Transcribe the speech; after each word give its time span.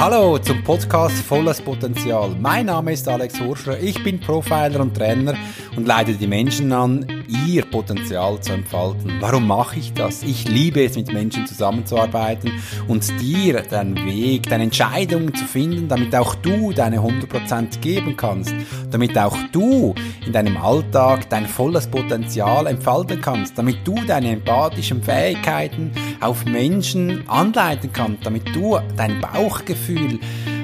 Hallo 0.00 0.38
zum 0.38 0.64
Podcast 0.64 1.18
Volles 1.18 1.60
Potenzial. 1.60 2.34
Mein 2.40 2.64
Name 2.64 2.94
ist 2.94 3.06
Alex 3.06 3.38
Horschler, 3.38 3.78
ich 3.78 4.02
bin 4.02 4.18
Profiler 4.18 4.80
und 4.80 4.96
Trainer 4.96 5.34
und 5.76 5.86
leite 5.86 6.14
die 6.14 6.26
Menschen 6.26 6.72
an, 6.72 7.06
ihr 7.46 7.64
Potenzial 7.64 8.40
zu 8.40 8.52
entfalten. 8.52 9.12
Warum 9.20 9.46
mache 9.46 9.78
ich 9.78 9.92
das? 9.92 10.22
Ich 10.22 10.48
liebe 10.48 10.84
es, 10.84 10.96
mit 10.96 11.12
Menschen 11.12 11.46
zusammenzuarbeiten 11.46 12.52
und 12.88 13.08
dir 13.20 13.62
deinen 13.62 13.96
Weg, 14.04 14.48
deine 14.48 14.64
Entscheidungen 14.64 15.34
zu 15.34 15.44
finden, 15.44 15.88
damit 15.88 16.14
auch 16.14 16.34
du 16.36 16.72
deine 16.72 16.98
100% 16.98 17.80
geben 17.80 18.16
kannst, 18.16 18.54
damit 18.90 19.16
auch 19.18 19.36
du 19.52 19.94
in 20.26 20.32
deinem 20.32 20.56
Alltag 20.56 21.28
dein 21.30 21.46
volles 21.46 21.86
Potenzial 21.86 22.66
entfalten 22.66 23.20
kannst, 23.20 23.56
damit 23.56 23.78
du 23.84 23.94
deine 24.06 24.32
empathischen 24.32 25.02
Fähigkeiten 25.02 25.92
auf 26.20 26.44
Menschen 26.44 27.28
anleiten 27.28 27.90
kannst, 27.92 28.26
damit 28.26 28.54
du 28.54 28.78
dein 28.96 29.20
Bauchgefühl 29.20 30.18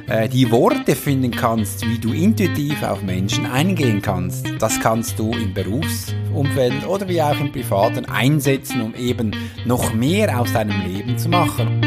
äh, 0.08 0.28
die 0.28 0.50
Worte 0.50 0.94
finden 0.94 1.32
kannst, 1.32 1.86
wie 1.88 1.98
du 1.98 2.12
intuitiv 2.12 2.82
auf 2.82 3.02
Menschen 3.02 3.46
eingehen 3.46 4.00
kannst. 4.00 4.46
Das 4.60 4.78
kannst 4.80 5.18
du 5.18 5.32
im 5.32 5.52
Berufsumfeld 5.52 6.86
oder 6.86 7.08
wie 7.08 7.20
auch 7.20 7.38
im 7.40 7.50
Privaten 7.50 8.04
einsetzen, 8.04 8.82
um 8.82 8.94
eben 8.94 9.34
noch 9.64 9.92
mehr 9.92 10.40
aus 10.40 10.52
deinem 10.52 10.80
Leben 10.86 11.18
zu 11.18 11.28
machen. 11.28 11.82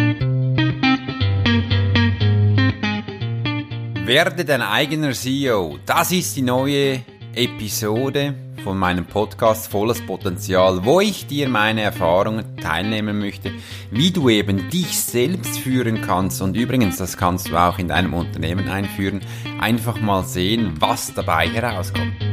Werde 4.06 4.44
dein 4.44 4.64
eigener 4.64 5.12
CEO. 5.12 5.78
Das 5.86 6.12
ist 6.12 6.36
die 6.36 6.42
neue 6.42 7.02
Episode 7.36 8.34
von 8.64 8.78
meinem 8.78 9.06
Podcast 9.06 9.72
Volles 9.72 10.06
Potenzial, 10.06 10.86
wo 10.86 11.02
ich 11.02 11.28
dir 11.28 11.50
meine 11.50 11.82
Erfahrungen 11.82 12.58
teilnehmen 12.58 13.20
möchte, 13.20 13.52
wie 13.92 14.12
du 14.12 14.30
eben 14.30 14.70
dich 14.70 15.00
selbst 15.00 15.60
führen 15.60 16.02
kannst. 16.02 16.42
Und 16.42 16.56
übrigens, 16.56 16.98
das 16.98 17.18
kannst 17.18 17.50
du 17.50 17.58
auch 17.58 17.80
in 17.80 17.88
deinem 17.88 18.14
Unternehmen 18.14 18.70
einführen. 18.70 19.22
Einfach 19.60 20.00
mal 20.00 20.24
sehen, 20.24 20.74
was 20.80 21.14
dabei 21.14 21.48
herauskommt. 21.50 22.29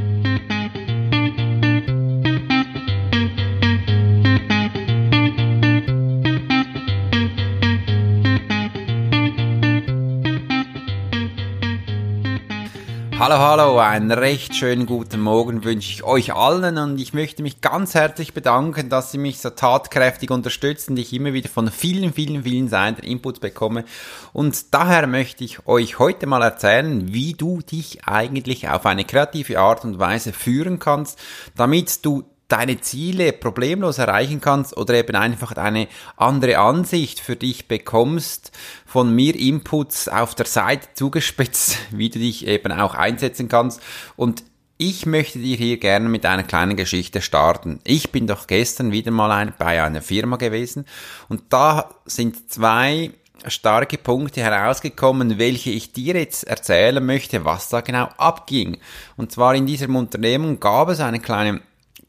Hallo, 13.19 13.39
hallo, 13.39 13.78
einen 13.78 14.12
recht 14.12 14.55
schönen 14.55 14.84
guten 14.84 15.22
Morgen 15.22 15.64
wünsche 15.64 15.91
ich 15.91 16.05
euch 16.05 16.34
allen 16.34 16.77
und 16.77 17.00
ich 17.00 17.14
möchte 17.14 17.42
mich 17.42 17.62
ganz 17.62 17.95
herzlich 17.95 18.34
bedanken, 18.34 18.91
dass 18.91 19.11
Sie 19.11 19.17
mich 19.17 19.39
so 19.39 19.48
tatkräftig 19.48 20.31
unterstützen, 20.31 20.91
und 20.91 20.98
ich 20.98 21.14
immer 21.14 21.33
wieder 21.33 21.48
von 21.48 21.70
vielen, 21.70 22.12
vielen, 22.12 22.42
vielen 22.42 22.69
Seiten 22.69 23.03
Inputs 23.03 23.41
bekomme. 23.41 23.86
Und 24.34 24.75
daher 24.75 25.06
möchte 25.06 25.45
ich 25.45 25.67
euch 25.67 25.98
heute 25.98 26.27
mal 26.27 26.42
erzählen, 26.42 27.11
wie 27.14 27.33
du 27.33 27.62
dich 27.62 28.05
eigentlich 28.05 28.69
auf 28.69 28.84
eine 28.84 29.06
kreative 29.06 29.61
Art 29.61 29.86
und 29.86 29.98
Weise 29.98 30.34
führen 30.34 30.78
kannst, 30.78 31.19
damit 31.56 32.05
du 32.05 32.25
deine 32.48 32.80
Ziele 32.80 33.33
problemlos 33.33 33.98
erreichen 33.98 34.41
kannst 34.41 34.77
oder 34.77 34.94
eben 34.94 35.16
einfach 35.16 35.52
eine 35.52 35.89
andere 36.16 36.58
Ansicht 36.58 37.20
für 37.20 37.36
dich 37.36 37.66
bekommst, 37.69 38.52
von 38.84 39.14
mir 39.14 39.34
Inputs 39.34 40.08
auf 40.08 40.34
der 40.34 40.47
Seite 40.47 40.89
zugespitzt, 40.94 41.78
wie 41.91 42.11
du 42.11 42.19
dich 42.19 42.47
eben 42.47 42.72
auch 42.72 42.94
einsetzen 42.94 43.48
kannst 43.48 43.80
und 44.17 44.44
ich 44.78 45.06
möchte 45.06 45.39
dir 45.39 45.56
hier 45.56 45.78
gerne 45.78 46.06
mit 46.11 46.27
einer 46.27 46.42
kleinen 46.42 46.77
Geschichte 46.77 47.22
starten. 47.22 47.80
Ich 47.84 48.12
bin 48.12 48.27
doch 48.27 48.47
gestern 48.47 48.92
wieder 48.92 49.11
mal 49.11 49.33
ein, 49.33 49.55
bei 49.56 49.83
einer 49.83 50.02
Firma 50.02 50.36
gewesen 50.36 50.84
und 51.28 51.44
da 51.48 51.94
sind 52.05 52.52
zwei 52.52 53.11
starke 53.47 53.97
Punkte 53.97 54.42
herausgekommen, 54.42 55.39
welche 55.39 55.70
ich 55.70 55.92
dir 55.92 56.14
jetzt 56.14 56.44
erzählen 56.44 57.05
möchte, 57.05 57.44
was 57.44 57.69
da 57.69 57.80
genau 57.80 58.08
abging. 58.18 58.79
Und 59.17 59.33
zwar 59.33 59.55
in 59.55 59.67
diesem 59.67 59.96
Unternehmen 59.96 60.61
gab 60.61 60.89
es 60.89 61.01
eine 61.01 61.20
kleine 61.20 61.61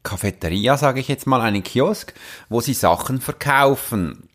Cafeteria, 0.08 0.78
sage 0.78 1.02
ich 1.02 1.10
jetzt 1.10 1.28
mal, 1.28 1.42
einen 1.42 1.64
Kiosk, 1.64 2.14
wo 2.48 2.62
sie 2.62 2.74
Sachen 2.74 3.20
verkaufen 3.20 4.30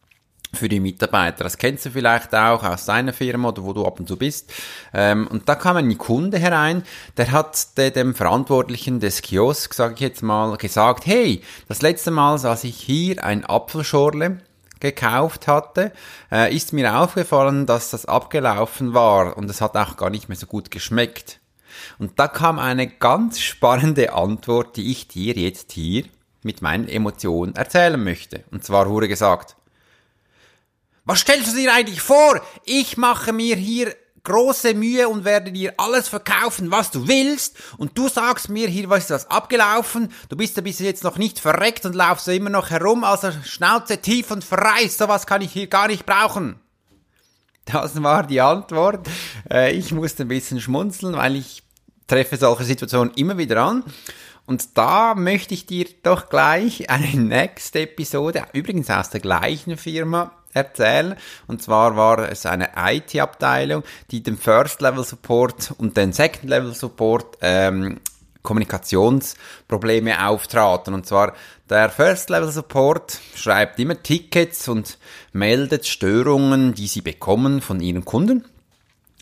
für 0.54 0.68
die 0.68 0.80
Mitarbeiter. 0.80 1.44
Das 1.44 1.56
kennst 1.56 1.86
du 1.86 1.90
vielleicht 1.90 2.34
auch 2.34 2.62
aus 2.62 2.84
deiner 2.84 3.14
Firma 3.14 3.48
oder 3.48 3.64
wo 3.64 3.72
du 3.72 3.86
ab 3.86 3.98
und 3.98 4.06
zu 4.06 4.18
bist. 4.18 4.52
Ähm, 4.92 5.26
und 5.28 5.48
da 5.48 5.54
kam 5.54 5.76
ein 5.76 5.96
Kunde 5.96 6.38
herein, 6.38 6.82
der 7.16 7.32
hat 7.32 7.78
dem 7.78 8.14
Verantwortlichen 8.14 9.00
des 9.00 9.22
Kiosks, 9.22 9.78
sage 9.78 9.94
ich 9.94 10.00
jetzt 10.00 10.22
mal, 10.22 10.58
gesagt, 10.58 11.06
hey, 11.06 11.42
das 11.68 11.80
letzte 11.80 12.10
Mal 12.10 12.36
saß 12.36 12.64
ich 12.64 12.76
hier 12.76 13.24
ein 13.24 13.46
Apfelschorle 13.46 14.42
gekauft 14.78 15.46
hatte, 15.46 15.92
äh, 16.30 16.54
ist 16.54 16.74
mir 16.74 16.98
aufgefallen, 16.98 17.64
dass 17.64 17.90
das 17.90 18.04
abgelaufen 18.04 18.92
war 18.92 19.38
und 19.38 19.48
es 19.48 19.62
hat 19.62 19.74
auch 19.76 19.96
gar 19.96 20.10
nicht 20.10 20.28
mehr 20.28 20.36
so 20.36 20.46
gut 20.46 20.70
geschmeckt. 20.70 21.40
Und 21.98 22.18
da 22.18 22.28
kam 22.28 22.58
eine 22.58 22.86
ganz 22.86 23.40
spannende 23.40 24.12
Antwort, 24.12 24.76
die 24.76 24.90
ich 24.90 25.08
dir 25.08 25.34
jetzt 25.34 25.72
hier 25.72 26.04
mit 26.42 26.62
meinen 26.62 26.88
Emotionen 26.88 27.54
erzählen 27.54 28.02
möchte. 28.02 28.44
Und 28.50 28.64
zwar 28.64 28.88
wurde 28.88 29.08
gesagt, 29.08 29.56
was 31.04 31.20
stellst 31.20 31.52
du 31.52 31.56
dir 31.56 31.72
eigentlich 31.72 32.00
vor? 32.00 32.40
Ich 32.64 32.96
mache 32.96 33.32
mir 33.32 33.56
hier 33.56 33.94
große 34.24 34.74
Mühe 34.74 35.08
und 35.08 35.24
werde 35.24 35.50
dir 35.50 35.74
alles 35.78 36.08
verkaufen, 36.08 36.70
was 36.70 36.90
du 36.90 37.08
willst. 37.08 37.56
Und 37.76 37.98
du 37.98 38.08
sagst 38.08 38.48
mir, 38.48 38.68
hier 38.68 38.88
was 38.88 39.00
ist 39.00 39.10
das 39.10 39.30
abgelaufen. 39.30 40.12
Du 40.28 40.36
bist 40.36 40.56
ja 40.56 40.62
bis 40.62 40.78
jetzt 40.78 41.04
noch 41.04 41.18
nicht 41.18 41.40
verreckt 41.40 41.84
und 41.86 41.94
laufst 41.94 42.28
immer 42.28 42.50
noch 42.50 42.70
herum, 42.70 43.04
also 43.04 43.32
Schnauze 43.44 43.98
tief 43.98 44.30
und 44.30 44.44
verreist. 44.44 44.98
Sowas 44.98 45.26
kann 45.26 45.42
ich 45.42 45.52
hier 45.52 45.66
gar 45.66 45.88
nicht 45.88 46.06
brauchen. 46.06 46.61
Das 47.64 48.02
war 48.02 48.26
die 48.26 48.40
Antwort. 48.40 49.08
Äh, 49.50 49.72
ich 49.72 49.92
musste 49.92 50.24
ein 50.24 50.28
bisschen 50.28 50.60
schmunzeln, 50.60 51.16
weil 51.16 51.36
ich 51.36 51.62
treffe 52.06 52.36
solche 52.36 52.64
Situationen 52.64 53.14
immer 53.14 53.38
wieder 53.38 53.62
an. 53.62 53.84
Und 54.46 54.76
da 54.76 55.14
möchte 55.14 55.54
ich 55.54 55.66
dir 55.66 55.86
doch 56.02 56.28
gleich 56.28 56.90
eine 56.90 57.06
nächste 57.14 57.80
Episode, 57.80 58.44
übrigens 58.52 58.90
aus 58.90 59.10
der 59.10 59.20
gleichen 59.20 59.76
Firma, 59.76 60.32
erzählen. 60.52 61.16
Und 61.46 61.62
zwar 61.62 61.96
war 61.96 62.30
es 62.30 62.44
eine 62.46 62.70
IT-Abteilung, 62.76 63.84
die 64.10 64.22
den 64.22 64.36
First 64.36 64.80
Level 64.80 65.04
Support 65.04 65.74
und 65.78 65.96
den 65.96 66.12
Second 66.12 66.50
Level 66.50 66.74
Support 66.74 67.38
ähm, 67.40 68.00
Kommunikationsprobleme 68.42 70.26
auftraten. 70.26 70.94
Und 70.94 71.06
zwar 71.06 71.34
der 71.70 71.90
First 71.90 72.30
Level 72.30 72.50
Support 72.50 73.18
schreibt 73.34 73.78
immer 73.78 74.02
Tickets 74.02 74.68
und 74.68 74.98
meldet 75.32 75.86
Störungen, 75.86 76.74
die 76.74 76.86
sie 76.86 77.00
bekommen 77.00 77.60
von 77.60 77.80
ihren 77.80 78.04
Kunden 78.04 78.44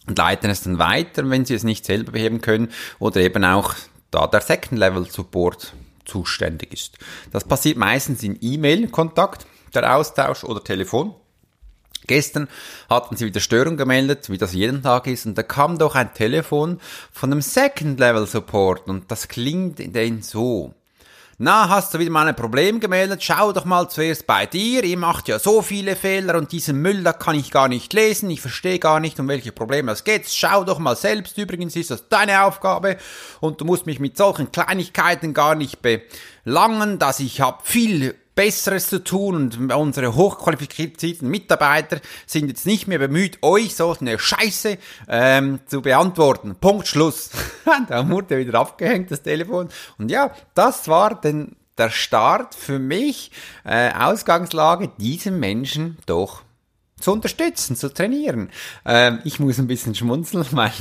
und 0.06 0.18
leiten 0.18 0.50
es 0.50 0.62
dann 0.62 0.78
weiter, 0.78 1.28
wenn 1.28 1.44
sie 1.44 1.54
es 1.54 1.62
nicht 1.62 1.84
selber 1.84 2.12
beheben 2.12 2.40
können 2.40 2.70
oder 2.98 3.20
eben 3.20 3.44
auch 3.44 3.74
da 4.10 4.26
der 4.26 4.40
Second 4.40 4.78
Level 4.78 5.08
Support 5.08 5.74
zuständig 6.04 6.72
ist. 6.72 6.98
Das 7.30 7.44
passiert 7.44 7.76
meistens 7.76 8.22
in 8.22 8.38
E-Mail-Kontakt, 8.40 9.46
der 9.74 9.94
Austausch 9.94 10.42
oder 10.42 10.64
Telefon. 10.64 11.14
Gestern 12.10 12.48
hatten 12.88 13.14
sie 13.14 13.26
wieder 13.26 13.38
Störung 13.38 13.76
gemeldet, 13.76 14.30
wie 14.30 14.36
das 14.36 14.52
jeden 14.52 14.82
Tag 14.82 15.06
ist, 15.06 15.26
und 15.26 15.38
da 15.38 15.44
kam 15.44 15.78
doch 15.78 15.94
ein 15.94 16.12
Telefon 16.12 16.80
von 17.12 17.30
einem 17.30 17.40
Second 17.40 18.00
Level 18.00 18.26
Support 18.26 18.88
und 18.88 19.08
das 19.12 19.28
klingt 19.28 19.78
denn 19.78 20.20
so. 20.20 20.74
Na, 21.38 21.68
hast 21.68 21.94
du 21.94 22.00
wieder 22.00 22.10
mal 22.10 22.26
ein 22.26 22.34
Problem 22.34 22.80
gemeldet? 22.80 23.22
Schau 23.22 23.52
doch 23.52 23.64
mal 23.64 23.88
zuerst 23.88 24.26
bei 24.26 24.44
dir. 24.44 24.82
Ihr 24.82 24.98
macht 24.98 25.28
ja 25.28 25.38
so 25.38 25.62
viele 25.62 25.94
Fehler 25.94 26.34
und 26.34 26.50
diesen 26.50 26.82
Müll, 26.82 27.04
da 27.04 27.12
kann 27.12 27.36
ich 27.36 27.52
gar 27.52 27.68
nicht 27.68 27.92
lesen. 27.92 28.28
Ich 28.28 28.40
verstehe 28.40 28.80
gar 28.80 28.98
nicht, 28.98 29.18
um 29.20 29.28
welche 29.28 29.52
Probleme 29.52 29.92
es 29.92 30.02
geht. 30.02 30.28
Schau 30.28 30.64
doch 30.64 30.80
mal 30.80 30.96
selbst. 30.96 31.38
Übrigens 31.38 31.76
ist 31.76 31.92
das 31.92 32.08
deine 32.08 32.42
Aufgabe 32.42 32.98
und 33.38 33.60
du 33.60 33.64
musst 33.64 33.86
mich 33.86 34.00
mit 34.00 34.18
solchen 34.18 34.50
Kleinigkeiten 34.50 35.32
gar 35.32 35.54
nicht 35.54 35.78
belangen, 35.80 36.98
dass 36.98 37.20
ich 37.20 37.40
habe 37.40 37.60
viel 37.62 38.16
Besseres 38.34 38.88
zu 38.88 39.02
tun 39.02 39.34
und 39.36 39.72
unsere 39.72 40.14
hochqualifizierten 40.14 41.28
Mitarbeiter 41.28 42.00
sind 42.26 42.48
jetzt 42.48 42.66
nicht 42.66 42.86
mehr 42.86 42.98
bemüht, 42.98 43.38
euch 43.42 43.74
so 43.74 43.96
eine 44.00 44.18
Scheiße 44.18 44.78
ähm, 45.08 45.60
zu 45.66 45.82
beantworten. 45.82 46.56
Punkt, 46.60 46.86
Schluss. 46.86 47.30
da 47.88 48.08
wurde 48.08 48.38
wieder 48.38 48.58
abgehängt, 48.58 49.10
das 49.10 49.22
Telefon. 49.22 49.68
Und 49.98 50.10
ja, 50.10 50.32
das 50.54 50.88
war 50.88 51.20
denn 51.20 51.56
der 51.76 51.90
Start 51.90 52.54
für 52.54 52.78
mich, 52.78 53.32
äh, 53.64 53.90
Ausgangslage, 53.92 54.90
diesen 54.98 55.40
Menschen 55.40 55.98
doch 56.06 56.42
zu 57.00 57.12
unterstützen, 57.12 57.76
zu 57.76 57.92
trainieren. 57.92 58.50
Ähm, 58.84 59.20
ich 59.24 59.40
muss 59.40 59.58
ein 59.58 59.66
bisschen 59.66 59.94
schmunzeln, 59.94 60.46
weil 60.52 60.72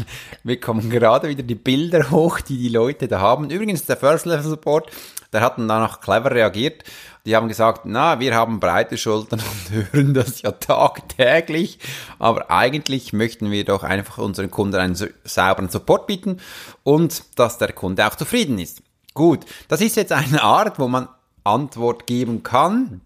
wir 0.44 0.59
kommen 0.59 0.89
gerade 0.89 1.29
wieder 1.29 1.44
die 1.44 1.56
Bilder 1.56 2.12
hoch, 2.12 2.41
die 2.41 2.57
die 2.57 2.69
Leute 2.69 3.07
da 3.07 3.19
haben. 3.19 3.50
Übrigens, 3.50 3.85
der 3.85 3.97
First 3.97 4.25
Level 4.25 4.44
Support, 4.44 4.91
der 5.33 5.41
hat 5.41 5.57
dann 5.57 5.67
danach 5.67 6.01
clever 6.01 6.31
reagiert 6.31 6.83
die 7.25 7.35
haben 7.35 7.47
gesagt, 7.47 7.81
na, 7.83 8.19
wir 8.19 8.33
haben 8.33 8.59
breite 8.59 8.97
Schultern 8.97 9.39
und 9.41 9.93
hören 9.93 10.13
das 10.13 10.41
ja 10.41 10.51
tagtäglich, 10.51 11.79
aber 12.17 12.49
eigentlich 12.49 13.13
möchten 13.13 13.51
wir 13.51 13.65
doch 13.65 13.83
einfach 13.83 14.17
unseren 14.17 14.49
Kunden 14.49 14.77
einen 14.77 14.97
sauberen 15.23 15.69
Support 15.69 16.07
bieten 16.07 16.39
und 16.83 17.23
dass 17.35 17.57
der 17.57 17.73
Kunde 17.73 18.07
auch 18.07 18.15
zufrieden 18.15 18.57
ist. 18.57 18.81
Gut, 19.13 19.45
das 19.67 19.81
ist 19.81 19.95
jetzt 19.95 20.11
eine 20.11 20.41
Art, 20.41 20.79
wo 20.79 20.87
man 20.87 21.07
Antwort 21.43 22.07
geben 22.07 22.43
kann. 22.43 23.01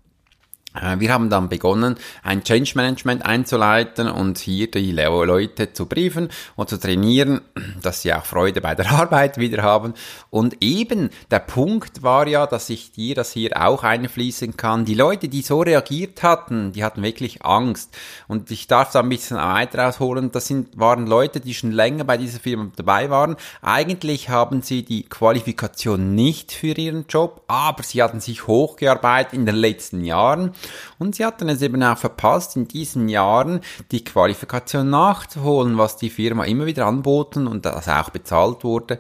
Äh, 0.74 1.00
wir 1.00 1.14
haben 1.14 1.30
dann 1.30 1.50
begonnen, 1.50 1.96
ein 2.24 2.44
Change 2.44 2.74
Management 2.76 3.26
einzuleiten 3.26 4.10
und 4.10 4.40
hier 4.40 4.70
die 4.70 4.92
Leute 4.92 5.74
zu 5.74 5.86
briefen 5.86 6.30
und 6.56 6.70
zu 6.70 6.80
trainieren, 6.80 7.42
dass 7.82 8.02
sie 8.02 8.14
auch 8.14 8.26
Freude 8.26 8.62
bei 8.62 8.76
der 8.76 8.92
Arbeit 8.92 9.38
wieder 9.38 9.64
haben. 9.64 9.94
Und 10.30 10.58
eben 10.62 11.10
der 11.32 11.40
Punkt 11.40 12.04
war 12.04 12.28
ja, 12.28 12.48
dass 12.48 12.70
ich 12.70 12.92
dir 12.92 13.16
das 13.16 13.32
hier 13.32 13.52
auch 13.62 13.84
einfließen 13.84 14.58
kann. 14.58 14.86
Die 14.86 14.96
Leute, 14.96 15.30
die 15.30 15.42
so 15.42 15.62
reagiert 15.62 16.24
hatten, 16.24 16.72
die 16.72 16.84
hatten 16.84 17.04
wirklich 17.04 17.46
Angst. 17.46 17.96
Und 18.28 18.52
ich 18.52 18.68
darf 18.68 18.92
da 18.92 19.02
ein 19.02 19.10
bisschen 19.10 19.38
weiter 19.38 19.88
ausholen. 19.88 20.32
Das 20.32 20.48
sind, 20.48 20.78
waren 20.78 21.08
Leute, 21.08 21.40
die 21.40 21.54
schon 21.54 21.72
länger 21.72 22.04
bei 22.04 22.18
dieser 22.18 22.40
Firma 22.40 22.72
dabei 22.76 23.10
waren. 23.10 23.36
Eigentlich 23.62 24.30
haben 24.30 24.62
sie 24.62 24.84
die 24.84 25.04
Qualifikation 25.04 26.16
nicht 26.16 26.52
für 26.52 26.78
ihren 26.78 27.06
Job, 27.08 27.44
aber 27.48 27.84
sie 27.84 28.02
hatten 28.02 28.20
sich 28.20 28.48
hochgearbeitet 28.48 29.34
in 29.34 29.46
den 29.46 29.56
letzten 29.56 30.04
Jahren 30.04 30.54
und 31.00 31.16
sie 31.16 31.26
hatten 31.26 31.50
es 31.50 31.62
eben 31.62 31.82
auch 31.84 31.98
verpasst, 31.98 32.56
in 32.56 32.68
diesen 32.68 33.10
Jahren 33.10 33.62
die 33.92 34.04
Qualifikation 34.04 34.90
nachzuholen, 34.90 35.78
was 35.78 35.98
die 35.98 36.10
Firma 36.10 36.46
immer 36.46 36.66
wieder 36.66 36.86
anboten 36.86 37.48
und 37.48 37.66
das 37.66 37.88
auch 37.88 38.10
bezahlt 38.10 38.64
wurde 38.64 39.00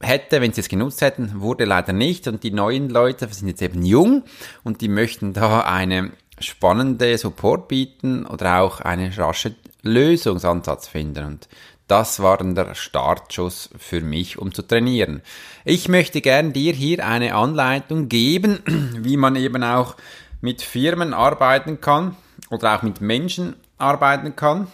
hätte, 0.00 0.40
wenn 0.40 0.52
sie 0.52 0.60
es 0.60 0.68
genutzt 0.68 1.02
hätten, 1.02 1.40
wurde 1.40 1.64
leider 1.64 1.92
nicht. 1.92 2.28
Und 2.28 2.42
die 2.42 2.50
neuen 2.50 2.88
Leute 2.88 3.28
sind 3.32 3.48
jetzt 3.48 3.62
eben 3.62 3.82
jung 3.82 4.22
und 4.64 4.80
die 4.80 4.88
möchten 4.88 5.32
da 5.32 5.60
eine 5.62 6.12
spannende 6.40 7.16
Support 7.18 7.68
bieten 7.68 8.26
oder 8.26 8.60
auch 8.60 8.80
eine 8.80 9.16
rasche 9.16 9.54
Lösungsansatz 9.82 10.88
finden. 10.88 11.24
Und 11.24 11.48
das 11.88 12.20
war 12.20 12.36
dann 12.36 12.54
der 12.54 12.74
Startschuss 12.74 13.70
für 13.76 14.00
mich, 14.00 14.38
um 14.38 14.52
zu 14.54 14.62
trainieren. 14.62 15.22
Ich 15.64 15.88
möchte 15.88 16.20
gern 16.20 16.52
dir 16.52 16.72
hier 16.74 17.06
eine 17.06 17.34
Anleitung 17.34 18.08
geben, 18.08 18.60
wie 19.02 19.16
man 19.16 19.36
eben 19.36 19.64
auch 19.64 19.96
mit 20.40 20.62
Firmen 20.62 21.14
arbeiten 21.14 21.80
kann 21.80 22.16
oder 22.50 22.76
auch 22.76 22.82
mit 22.82 23.00
Menschen 23.00 23.56
arbeiten 23.76 24.36
kann, 24.36 24.68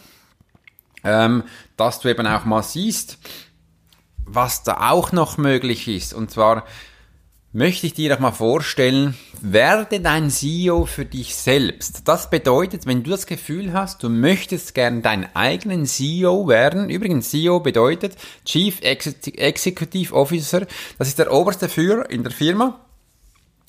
ähm, 1.03 1.45
dass 1.77 2.01
du 2.01 2.09
eben 2.09 2.27
auch 2.27 2.45
mal 2.45 2.63
siehst, 2.63 3.19
was 4.25 4.63
da 4.63 4.91
auch 4.91 5.13
noch 5.13 5.37
möglich 5.37 5.89
ist. 5.89 6.15
Und 6.15 6.31
zwar 6.31 6.65
möchte 7.55 7.87
ich 7.87 7.95
dir 7.95 8.11
doch 8.11 8.19
mal 8.19 8.33
vorstellen, 8.33 9.15
werde 9.41 10.01
dein 10.01 10.29
CEO 10.29 10.87
für 10.87 11.05
dich 11.05 11.37
selbst. 11.37 12.09
Das 12.09 12.29
bedeutet, 12.29 12.85
wenn 12.85 13.05
du 13.05 13.11
das 13.11 13.27
Gefühl 13.27 13.73
hast, 13.73 14.03
du 14.03 14.09
möchtest 14.09 14.75
gern 14.75 15.03
deinen 15.03 15.29
eigenen 15.35 15.87
CEO 15.87 16.49
werden, 16.49 16.91
übrigens 16.91 17.31
CEO 17.31 17.61
bedeutet 17.61 18.17
Chief 18.45 18.81
Executive 18.83 20.13
Officer, 20.15 20.67
das 20.99 21.09
ist 21.09 21.21
der 21.21 21.33
oberste 21.33 21.69
Führer 21.69 22.11
in 22.11 22.25
der 22.25 22.33
Firma, 22.33 22.84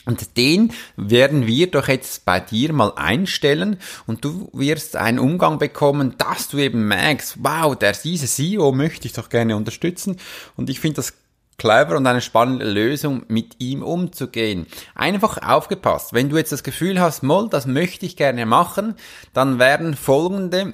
und 0.05 0.37
den 0.37 0.71
werden 0.95 1.47
wir 1.47 1.69
doch 1.69 1.87
jetzt 1.87 2.25
bei 2.25 2.39
dir 2.39 2.73
mal 2.73 2.93
einstellen 2.95 3.77
und 4.05 4.23
du 4.23 4.49
wirst 4.53 4.95
einen 4.95 5.19
Umgang 5.19 5.59
bekommen, 5.59 6.15
dass 6.17 6.47
du 6.47 6.57
eben 6.57 6.87
merkst, 6.87 7.37
wow, 7.39 7.75
der, 7.75 7.93
diese 7.93 8.27
CEO 8.27 8.71
möchte 8.71 9.07
ich 9.07 9.13
doch 9.13 9.29
gerne 9.29 9.55
unterstützen 9.55 10.17
und 10.55 10.69
ich 10.69 10.79
finde 10.79 10.97
das 10.97 11.13
clever 11.57 11.95
und 11.95 12.05
eine 12.05 12.21
spannende 12.21 12.69
Lösung, 12.69 13.23
mit 13.27 13.55
ihm 13.59 13.81
umzugehen. 13.81 14.67
Einfach 14.93 15.37
aufgepasst. 15.37 16.13
Wenn 16.13 16.29
du 16.29 16.37
jetzt 16.37 16.51
das 16.51 16.63
Gefühl 16.63 16.99
hast, 16.99 17.23
Moll, 17.23 17.49
das 17.49 17.65
möchte 17.65 18.05
ich 18.05 18.17
gerne 18.17 18.45
machen, 18.45 18.95
dann 19.33 19.57
werden 19.57 19.95
folgende 19.95 20.73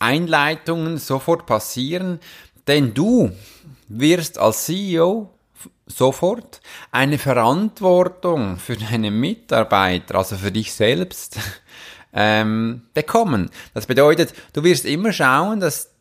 Einleitungen 0.00 0.98
sofort 0.98 1.46
passieren, 1.46 2.20
denn 2.66 2.94
du 2.94 3.30
wirst 3.88 4.38
als 4.38 4.64
CEO 4.64 5.30
sofort 5.86 6.60
eine 6.90 7.18
Verantwortung 7.18 8.58
für 8.58 8.76
deine 8.76 9.10
Mitarbeiter, 9.10 10.16
also 10.16 10.36
für 10.36 10.52
dich 10.52 10.72
selbst, 10.72 11.38
ähm, 12.12 12.82
bekommen. 12.94 13.50
Das 13.74 13.86
bedeutet, 13.86 14.34
du 14.52 14.62
wirst 14.64 14.84
immer 14.84 15.12
schauen, 15.12 15.60
dass 15.60 15.93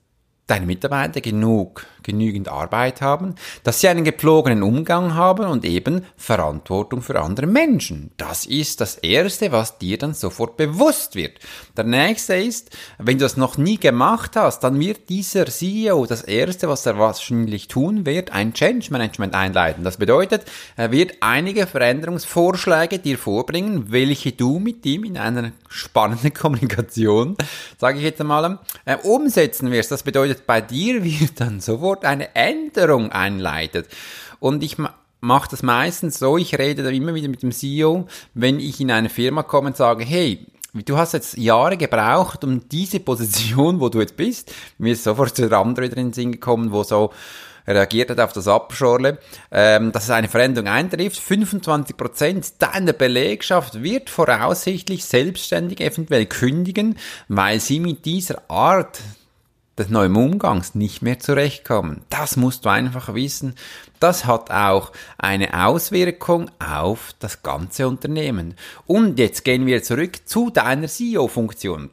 deine 0.48 0.66
Mitarbeiter 0.66 1.22
genug, 1.22 1.86
genügend 2.04 2.50
Arbeit 2.50 3.02
haben, 3.02 3.36
dass 3.64 3.80
sie 3.80 3.88
einen 3.88 4.04
gepflogenen 4.04 4.62
Umgang 4.62 5.16
haben 5.16 5.46
und 5.46 5.64
eben 5.64 6.06
Verantwortung 6.18 7.02
für 7.02 7.20
andere 7.22 7.48
Menschen. 7.48 8.12
Das 8.18 8.46
ist 8.46 8.82
das 8.82 8.96
Erste, 8.96 9.54
was 9.54 9.78
dir 9.78 9.98
dann 9.98 10.14
sofort 10.14 10.58
bewusst 10.58 11.16
wird. 11.16 11.40
Der 11.78 11.86
nächste 11.86 12.36
ist, 12.36 12.72
wenn 12.98 13.18
du 13.18 13.24
das 13.24 13.38
noch 13.38 13.58
nie 13.58 13.78
gemacht 13.78 14.36
hast, 14.36 14.60
dann 14.66 14.80
wird 14.82 15.08
dieser 15.08 15.46
CEO 15.46 16.06
das 16.06 16.24
Erste, 16.24 16.68
was 16.68 16.86
er 16.86 16.98
wahrscheinlich 17.00 17.70
tun 17.70 18.06
wird, 18.06 18.32
ein 18.32 18.54
Change 18.54 18.92
Management 18.92 19.34
einleiten. 19.34 19.86
Das 19.86 19.96
bedeutet, 19.96 20.44
er 20.76 20.92
wird 20.92 21.14
einige 21.22 21.68
Veränderungsvorschläge 21.68 23.00
dir 23.00 23.18
vorbringen, 23.18 23.92
welche 23.92 24.34
du 24.34 24.60
mit 24.60 24.86
ihm 24.86 25.06
in 25.06 25.18
einer 25.18 25.54
spannenden 25.70 26.34
Kommunikation, 26.34 27.38
sage 27.78 28.00
ich 28.00 28.04
jetzt 28.04 28.20
einmal, 28.20 28.60
äh, 28.84 28.98
umsetzen 28.98 29.72
wirst. 29.72 29.92
Das 29.92 30.04
bedeutet, 30.04 30.33
bedeutet, 30.34 30.48
bei 30.48 30.62
dir 30.62 31.04
wird 31.04 31.40
dann 31.40 31.60
sofort 31.60 32.06
eine 32.06 32.36
Änderung 32.36 33.12
einleitet. 33.12 33.88
Und 34.40 34.64
ich 34.64 34.78
mache 35.22 35.50
das 35.50 35.64
meistens 35.64 36.20
so, 36.20 36.38
ich 36.38 36.58
rede 36.58 36.84
dann 36.84 36.94
immer 36.94 37.14
wieder 37.14 37.30
mit 37.30 37.44
dem 37.44 37.52
CEO, 37.52 38.08
wenn 38.34 38.60
ich 38.60 38.80
in 38.82 38.92
eine 38.92 39.10
Firma 39.10 39.44
komme 39.44 39.68
und 39.68 39.78
sage, 39.78 40.04
hey, 40.04 40.46
du 40.74 40.98
hast 40.98 41.14
jetzt 41.14 41.38
Jahre 41.38 41.78
gebraucht, 41.78 42.44
um 42.44 42.68
diese 42.68 43.00
Position, 43.00 43.80
wo 43.80 43.90
du 43.90 44.00
jetzt 44.00 44.18
bist, 44.18 44.54
mir 44.78 44.94
ist 44.94 45.04
sofort 45.04 45.38
der 45.38 45.52
andere 45.54 45.86
wieder 45.86 45.98
in 45.98 46.08
den 46.08 46.14
Sinn 46.14 46.32
gekommen, 46.34 46.72
wo 46.72 46.84
so 46.84 47.12
reagiert 47.66 48.10
hat 48.10 48.20
auf 48.20 48.34
das 48.34 48.50
Abschorle, 48.50 49.20
ähm, 49.50 49.94
dass 49.94 50.10
eine 50.10 50.28
Veränderung 50.28 50.70
eintrifft. 50.70 51.18
25% 51.18 52.56
deiner 52.60 52.92
Belegschaft 52.92 53.82
wird 53.82 54.10
voraussichtlich 54.10 55.06
selbstständig 55.06 55.80
eventuell 55.80 56.26
kündigen, 56.26 56.98
weil 57.30 57.62
sie 57.62 57.80
mit 57.80 58.04
dieser 58.04 58.42
Art 58.50 59.00
des 59.78 59.90
neuen 59.90 60.16
Umgangs 60.16 60.76
nicht 60.76 61.02
mehr 61.02 61.20
zurechtkommen. 61.20 62.02
Das 62.10 62.36
musst 62.36 62.66
du 62.66 62.70
einfach 62.70 63.14
wissen. 63.14 63.56
Das 64.00 64.26
hat 64.26 64.52
auch 64.52 64.92
eine 65.18 65.66
Auswirkung 65.66 66.52
auf 66.60 67.14
das 67.20 67.42
ganze 67.42 67.88
Unternehmen. 67.88 68.56
Und 68.86 69.18
jetzt 69.18 69.44
gehen 69.44 69.66
wir 69.66 69.82
zurück 69.82 70.28
zu 70.28 70.50
deiner 70.50 70.88
CEO-Funktion. 70.88 71.90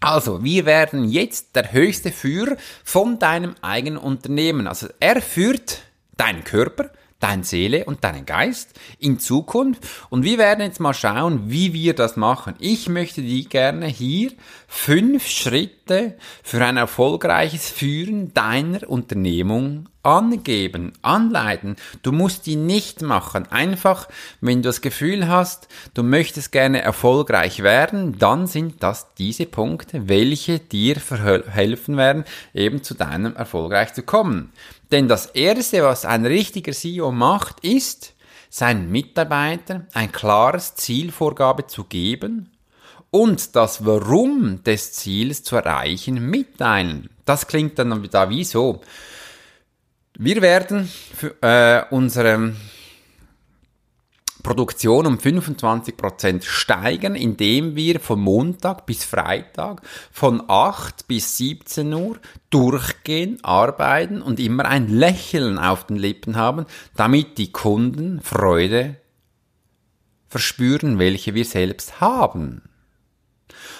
Also, 0.00 0.44
wir 0.44 0.66
werden 0.66 1.08
jetzt 1.08 1.56
der 1.56 1.72
höchste 1.72 2.12
Führer 2.12 2.56
von 2.84 3.18
deinem 3.18 3.54
eigenen 3.62 3.96
Unternehmen. 3.96 4.66
Also, 4.66 4.88
er 5.00 5.22
führt 5.22 5.78
deinen 6.18 6.44
Körper, 6.44 6.90
deine 7.24 7.42
Seele 7.42 7.86
und 7.86 8.04
deinen 8.04 8.26
Geist 8.26 8.78
in 8.98 9.18
Zukunft. 9.18 9.82
Und 10.10 10.24
wir 10.24 10.36
werden 10.36 10.60
jetzt 10.60 10.78
mal 10.78 10.92
schauen, 10.92 11.50
wie 11.50 11.72
wir 11.72 11.94
das 11.94 12.16
machen. 12.18 12.54
Ich 12.58 12.90
möchte 12.90 13.22
dir 13.22 13.44
gerne 13.44 13.86
hier 13.86 14.32
fünf 14.68 15.26
Schritte 15.26 16.18
für 16.42 16.62
ein 16.62 16.76
erfolgreiches 16.76 17.70
Führen 17.70 18.34
deiner 18.34 18.86
Unternehmung 18.86 19.88
angeben, 20.02 20.92
anleiten. 21.00 21.76
Du 22.02 22.12
musst 22.12 22.44
die 22.44 22.56
nicht 22.56 23.00
machen. 23.00 23.50
Einfach, 23.50 24.06
wenn 24.42 24.60
du 24.60 24.68
das 24.68 24.82
Gefühl 24.82 25.26
hast, 25.26 25.68
du 25.94 26.02
möchtest 26.02 26.52
gerne 26.52 26.82
erfolgreich 26.82 27.62
werden, 27.62 28.18
dann 28.18 28.46
sind 28.46 28.82
das 28.82 29.14
diese 29.14 29.46
Punkte, 29.46 30.08
welche 30.08 30.58
dir 30.58 30.96
helfen 31.48 31.96
werden, 31.96 32.24
eben 32.52 32.82
zu 32.82 32.94
deinem 32.94 33.34
erfolgreich 33.34 33.94
zu 33.94 34.02
kommen. 34.02 34.52
Denn 34.90 35.08
das 35.08 35.26
Erste, 35.26 35.82
was 35.82 36.04
ein 36.04 36.26
richtiger 36.26 36.72
CEO 36.72 37.10
macht, 37.10 37.60
ist, 37.60 38.14
seinen 38.50 38.90
Mitarbeitern 38.90 39.88
ein 39.94 40.12
klares 40.12 40.76
Zielvorgabe 40.76 41.66
zu 41.66 41.84
geben 41.84 42.50
und 43.10 43.56
das 43.56 43.84
Warum 43.84 44.62
des 44.62 44.92
Ziels 44.92 45.42
zu 45.42 45.56
erreichen 45.56 46.30
mitteilen. 46.30 47.10
Das 47.24 47.46
klingt 47.46 47.78
dann 47.78 48.08
da 48.10 48.28
wie 48.28 48.44
so. 48.44 48.80
Wir 50.16 50.40
werden 50.42 50.88
für, 51.16 51.34
äh, 51.42 51.84
unsere 51.90 52.54
Produktion 54.44 55.06
um 55.06 55.16
25% 55.16 56.44
steigern, 56.44 57.16
indem 57.16 57.74
wir 57.74 57.98
von 57.98 58.20
Montag 58.20 58.86
bis 58.86 59.02
Freitag 59.02 59.82
von 60.12 60.44
8 60.46 61.08
bis 61.08 61.36
17 61.38 61.92
Uhr 61.92 62.18
durchgehen, 62.50 63.38
arbeiten 63.42 64.22
und 64.22 64.38
immer 64.38 64.66
ein 64.66 64.88
Lächeln 64.88 65.58
auf 65.58 65.86
den 65.86 65.96
Lippen 65.96 66.36
haben, 66.36 66.66
damit 66.94 67.38
die 67.38 67.50
Kunden 67.50 68.20
Freude 68.20 68.96
verspüren, 70.28 70.98
welche 71.00 71.34
wir 71.34 71.44
selbst 71.44 72.00
haben. 72.00 72.62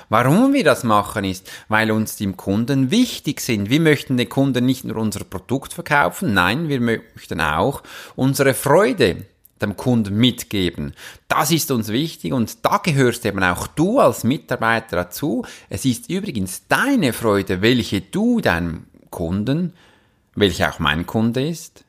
Warum 0.09 0.55
wir 0.55 0.65
das 0.65 0.83
machen 0.83 1.25
ist, 1.25 1.51
weil 1.69 1.91
uns 1.91 2.17
die 2.17 2.33
Kunden 2.33 2.91
wichtig 2.91 3.41
sind. 3.41 3.69
Wir 3.69 3.81
möchten 3.81 4.17
den 4.17 4.29
Kunden 4.29 4.65
nicht 4.65 4.85
nur 4.85 4.97
unser 4.97 5.25
Produkt 5.25 5.75
verkaufen, 5.75 6.33
nein, 6.33 6.69
wir 6.69 6.81
möchten 6.81 7.41
auch 7.41 7.83
unsere 8.17 8.55
Freude 8.55 9.27
dem 9.65 9.77
Kunden 9.77 10.17
mitgeben. 10.17 10.95
Das 11.29 11.51
ist 11.51 11.71
uns 11.71 11.89
wichtig 11.89 12.33
und 12.33 12.65
da 12.65 12.79
gehörst 12.79 13.25
eben 13.27 13.43
auch 13.43 13.67
du 13.67 13.99
als 13.99 14.25
Mitarbeiter 14.25 14.97
dazu. 14.97 15.45
Es 15.69 15.85
ist 15.85 16.09
übrigens 16.09 16.69
deine 16.69 17.13
Freude, 17.13 17.63
welche 17.63 18.01
du 18.01 18.41
deinem 18.41 18.85
Kunden, 19.11 19.73
welche 20.35 20.69
auch 20.71 20.79
mein 20.79 21.07
Kunde 21.07 21.49
ist, 21.49 21.85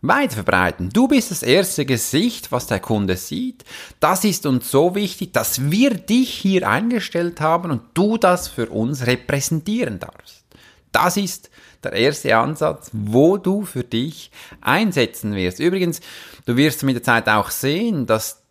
weiter 0.00 0.34
verbreiten. 0.34 0.90
Du 0.90 1.08
bist 1.08 1.30
das 1.30 1.42
erste 1.42 1.84
Gesicht, 1.84 2.52
was 2.52 2.66
der 2.66 2.80
Kunde 2.80 3.16
sieht. 3.16 3.64
Das 4.00 4.24
ist 4.24 4.46
uns 4.46 4.70
so 4.70 4.94
wichtig, 4.94 5.32
dass 5.32 5.70
wir 5.70 5.90
dich 5.94 6.30
hier 6.30 6.68
eingestellt 6.68 7.40
haben 7.40 7.70
und 7.70 7.82
du 7.94 8.16
das 8.16 8.48
für 8.48 8.68
uns 8.68 9.06
repräsentieren 9.06 9.98
darfst. 9.98 10.44
Das 10.92 11.16
ist 11.16 11.50
der 11.82 11.92
erste 11.92 12.36
Ansatz, 12.36 12.90
wo 12.92 13.36
du 13.36 13.64
für 13.64 13.84
dich 13.84 14.30
einsetzen 14.60 15.34
wirst. 15.34 15.60
Übrigens, 15.60 16.00
du 16.46 16.56
wirst 16.56 16.82
mit 16.82 16.96
der 16.96 17.02
Zeit 17.02 17.28
auch 17.28 17.50
sehen, 17.50 18.06
dass 18.06 18.42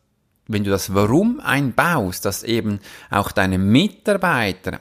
wenn 0.47 0.63
du 0.63 0.69
das 0.69 0.93
Warum 0.93 1.39
einbaust, 1.39 2.25
dass 2.25 2.43
eben 2.43 2.79
auch 3.09 3.31
deine 3.31 3.57
Mitarbeiter 3.57 4.79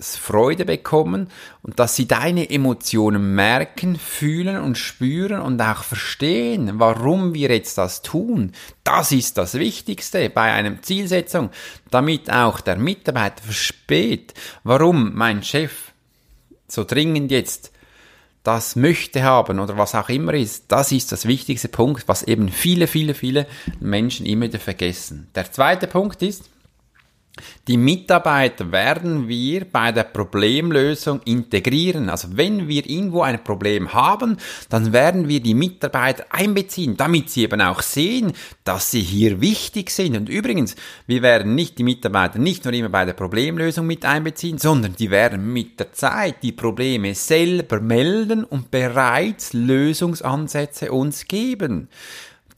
Freude 0.00 0.64
bekommen 0.64 1.28
und 1.62 1.78
dass 1.78 1.96
sie 1.96 2.06
deine 2.06 2.50
Emotionen 2.50 3.34
merken, 3.34 3.96
fühlen 3.96 4.62
und 4.62 4.78
spüren 4.78 5.40
und 5.40 5.60
auch 5.60 5.82
verstehen, 5.82 6.78
warum 6.78 7.34
wir 7.34 7.50
jetzt 7.50 7.78
das 7.78 8.02
tun. 8.02 8.52
Das 8.84 9.10
ist 9.12 9.38
das 9.38 9.54
Wichtigste 9.54 10.30
bei 10.30 10.52
einer 10.52 10.80
Zielsetzung, 10.82 11.50
damit 11.90 12.30
auch 12.30 12.60
der 12.60 12.76
Mitarbeiter 12.76 13.42
versteht, 13.42 14.34
warum 14.62 15.14
mein 15.14 15.42
Chef 15.42 15.92
so 16.68 16.84
dringend 16.84 17.30
jetzt 17.32 17.72
das 18.48 18.76
möchte 18.76 19.24
haben 19.24 19.60
oder 19.60 19.76
was 19.76 19.94
auch 19.94 20.08
immer 20.08 20.32
ist, 20.32 20.72
das 20.72 20.90
ist 20.90 21.12
das 21.12 21.26
wichtigste 21.26 21.68
Punkt, 21.68 22.08
was 22.08 22.22
eben 22.22 22.48
viele, 22.48 22.86
viele, 22.86 23.12
viele 23.12 23.46
Menschen 23.78 24.24
immer 24.24 24.46
wieder 24.46 24.58
vergessen. 24.58 25.28
Der 25.34 25.52
zweite 25.52 25.86
Punkt 25.86 26.22
ist, 26.22 26.48
die 27.66 27.76
Mitarbeiter 27.76 28.72
werden 28.72 29.28
wir 29.28 29.64
bei 29.64 29.92
der 29.92 30.04
Problemlösung 30.04 31.20
integrieren. 31.24 32.08
Also 32.08 32.28
wenn 32.32 32.68
wir 32.68 32.88
irgendwo 32.88 33.22
ein 33.22 33.44
Problem 33.44 33.92
haben, 33.92 34.38
dann 34.68 34.92
werden 34.92 35.28
wir 35.28 35.40
die 35.40 35.54
Mitarbeiter 35.54 36.24
einbeziehen, 36.30 36.96
damit 36.96 37.30
sie 37.30 37.42
eben 37.42 37.60
auch 37.60 37.82
sehen, 37.82 38.32
dass 38.64 38.90
sie 38.90 39.02
hier 39.02 39.40
wichtig 39.40 39.90
sind. 39.90 40.16
Und 40.16 40.28
übrigens, 40.28 40.76
wir 41.06 41.22
werden 41.22 41.54
nicht 41.54 41.78
die 41.78 41.84
Mitarbeiter 41.84 42.38
nicht 42.38 42.64
nur 42.64 42.74
immer 42.74 42.88
bei 42.88 43.04
der 43.04 43.12
Problemlösung 43.12 43.86
mit 43.86 44.04
einbeziehen, 44.04 44.58
sondern 44.58 44.96
die 44.96 45.10
werden 45.10 45.52
mit 45.52 45.78
der 45.78 45.92
Zeit 45.92 46.42
die 46.42 46.52
Probleme 46.52 47.14
selber 47.14 47.80
melden 47.80 48.44
und 48.44 48.70
bereits 48.70 49.52
Lösungsansätze 49.52 50.90
uns 50.90 51.26
geben. 51.26 51.88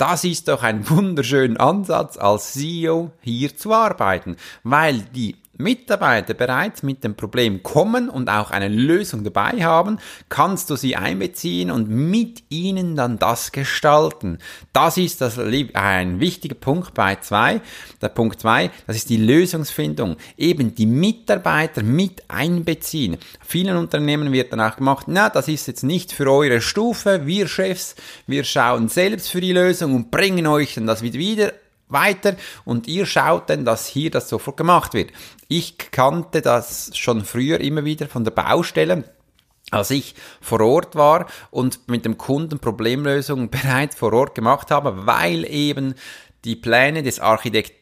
Das 0.01 0.25
ist 0.25 0.49
doch 0.49 0.63
ein 0.63 0.89
wunderschöner 0.89 1.61
Ansatz, 1.61 2.17
als 2.17 2.55
CEO 2.55 3.11
hier 3.21 3.55
zu 3.55 3.75
arbeiten, 3.75 4.37
weil 4.63 5.01
die 5.15 5.37
Mitarbeiter 5.63 6.35
bereits 6.35 6.83
mit 6.83 7.05
dem 7.05 7.15
Problem 7.15 7.63
kommen 7.63 8.09
und 8.09 8.29
auch 8.29 8.51
eine 8.51 8.69
Lösung 8.69 9.25
dabei 9.25 9.63
haben, 9.63 9.99
kannst 10.29 10.71
du 10.71 10.77
sie 10.77 10.97
einbeziehen 10.97 11.71
und 11.71 11.89
mit 11.89 12.43
ihnen 12.49 12.97
dann 12.97 13.19
das 13.19 13.53
gestalten. 13.53 14.39
Das 14.73 14.97
ist 14.97 15.21
das 15.21 15.39
ein 15.39 16.21
wichtiger 16.21 16.55
Punkt 16.55 16.95
bei 16.95 17.17
zwei. 17.17 17.61
Der 18.03 18.09
Punkt 18.09 18.41
zwei, 18.41 18.71
das 18.87 18.97
ist 18.97 19.11
die 19.11 19.17
Lösungsfindung. 19.17 20.17
Eben 20.37 20.75
die 20.75 20.87
Mitarbeiter 20.87 21.83
mit 21.83 22.25
einbeziehen. 22.29 23.19
Vielen 23.41 23.77
Unternehmen 23.77 24.33
wird 24.33 24.53
danach 24.53 24.77
gemacht, 24.77 25.07
na, 25.09 25.29
das 25.29 25.49
ist 25.49 25.67
jetzt 25.67 25.83
nicht 25.83 26.13
für 26.13 26.31
eure 26.31 26.61
Stufe. 26.61 27.27
Wir 27.27 27.49
Chefs, 27.49 27.95
wir 28.27 28.45
schauen 28.45 28.89
selbst 28.89 29.31
für 29.31 29.41
die 29.41 29.53
Lösung 29.53 29.95
und 29.95 30.11
bringen 30.11 30.47
euch 30.47 30.75
dann 30.75 30.87
das 30.87 31.03
wieder 31.03 31.53
weiter 31.93 32.37
und 32.65 32.89
ihr 32.89 33.07
schaut 33.07 33.51
dann, 33.51 33.65
dass 33.65 33.87
hier 33.87 34.11
das 34.11 34.29
sofort 34.29 34.57
gemacht 34.57 34.95
wird. 34.95 35.11
Ich 35.49 35.79
kannte 35.91 36.43
das 36.43 36.91
schon 36.97 37.25
früher 37.25 37.61
immer 37.61 37.85
wieder 37.85 38.09
von 38.09 38.25
der 38.25 38.33
Baustelle 38.33 39.05
als 39.71 39.91
ich 39.91 40.15
vor 40.41 40.61
Ort 40.61 40.97
war 40.97 41.27
und 41.51 41.89
mit 41.89 42.05
dem 42.05 42.19
Kunden 42.19 42.59
Problemlösungen 42.59 43.51
bereits 43.51 43.97
vor 43.97 44.13
Ort 44.13 44.35
gemacht 44.35 44.71
habe, 44.71 45.07
weil 45.07 45.45
eben 45.45 45.95
die 46.45 46.57
Pläne 46.57 47.03
des 47.03 47.21
Architekten 47.21 47.80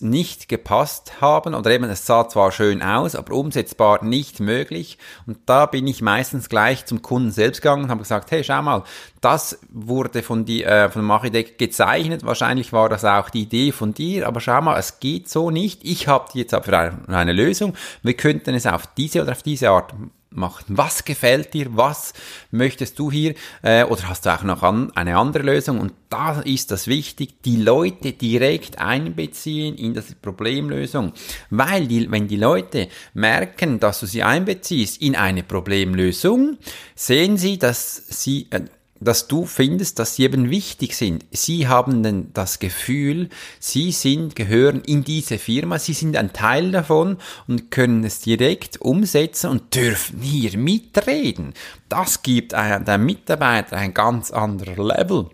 nicht 0.00 0.48
gepasst 0.48 1.20
haben 1.20 1.54
oder 1.54 1.70
eben 1.70 1.84
es 1.84 2.06
sah 2.06 2.28
zwar 2.28 2.52
schön 2.52 2.82
aus, 2.82 3.14
aber 3.16 3.34
umsetzbar 3.34 4.04
nicht 4.04 4.38
möglich. 4.38 4.98
Und 5.26 5.38
da 5.46 5.66
bin 5.66 5.86
ich 5.86 6.02
meistens 6.02 6.48
gleich 6.48 6.86
zum 6.86 7.02
Kunden 7.02 7.30
selbst 7.30 7.62
gegangen 7.62 7.84
und 7.84 7.90
habe 7.90 8.02
gesagt, 8.02 8.30
hey, 8.30 8.44
schau 8.44 8.62
mal, 8.62 8.84
das 9.20 9.58
wurde 9.70 10.22
von, 10.22 10.44
die, 10.44 10.64
äh, 10.64 10.88
von 10.90 11.02
dem 11.02 11.10
Architekt 11.10 11.58
gezeichnet, 11.58 12.24
wahrscheinlich 12.24 12.72
war 12.72 12.88
das 12.88 13.04
auch 13.04 13.30
die 13.30 13.42
Idee 13.42 13.72
von 13.72 13.92
dir, 13.92 14.26
aber 14.28 14.40
schau 14.40 14.60
mal, 14.60 14.78
es 14.78 15.00
geht 15.00 15.28
so 15.28 15.50
nicht. 15.50 15.80
Ich 15.82 16.06
habe 16.06 16.26
jetzt 16.34 16.54
aber 16.54 16.92
eine 17.08 17.32
Lösung. 17.32 17.74
Wir 18.02 18.14
könnten 18.14 18.54
es 18.54 18.66
auf 18.66 18.86
diese 18.86 19.22
oder 19.22 19.32
auf 19.32 19.42
diese 19.42 19.70
Art 19.70 19.92
macht. 20.30 20.66
Was 20.68 21.04
gefällt 21.04 21.54
dir? 21.54 21.76
Was 21.76 22.12
möchtest 22.50 22.98
du 22.98 23.10
hier? 23.10 23.34
Äh, 23.62 23.84
oder 23.84 24.08
hast 24.08 24.26
du 24.26 24.34
auch 24.34 24.42
noch 24.42 24.62
an, 24.62 24.90
eine 24.94 25.16
andere 25.16 25.42
Lösung? 25.42 25.80
Und 25.80 25.92
da 26.08 26.40
ist 26.40 26.70
das 26.70 26.86
wichtig, 26.86 27.42
die 27.42 27.56
Leute 27.56 28.12
direkt 28.12 28.78
einbeziehen 28.78 29.76
in 29.76 29.94
das 29.94 30.14
Problemlösung. 30.14 31.12
Weil 31.50 31.86
die, 31.86 32.10
wenn 32.10 32.28
die 32.28 32.36
Leute 32.36 32.88
merken, 33.14 33.80
dass 33.80 34.00
du 34.00 34.06
sie 34.06 34.22
einbeziehst 34.22 35.02
in 35.02 35.16
eine 35.16 35.42
Problemlösung, 35.42 36.58
sehen 36.94 37.36
sie, 37.36 37.58
dass 37.58 37.96
sie, 38.08 38.46
äh, 38.50 38.62
dass 39.00 39.26
du 39.26 39.46
findest, 39.46 39.98
dass 39.98 40.14
sie 40.14 40.24
eben 40.24 40.50
wichtig 40.50 40.94
sind. 40.94 41.24
Sie 41.30 41.66
haben 41.66 42.02
denn 42.02 42.30
das 42.34 42.58
Gefühl, 42.58 43.30
sie 43.58 43.92
sind, 43.92 44.36
gehören 44.36 44.82
in 44.82 45.04
diese 45.04 45.38
Firma, 45.38 45.78
sie 45.78 45.94
sind 45.94 46.16
ein 46.16 46.32
Teil 46.32 46.70
davon 46.70 47.16
und 47.48 47.70
können 47.70 48.04
es 48.04 48.20
direkt 48.20 48.80
umsetzen 48.80 49.50
und 49.50 49.74
dürfen 49.74 50.20
hier 50.20 50.56
mitreden. 50.58 51.54
Das 51.88 52.22
gibt 52.22 52.54
einem 52.54 53.04
Mitarbeiter 53.04 53.76
ein 53.76 53.94
ganz 53.94 54.30
anderes 54.30 54.76
Level. 54.76 55.30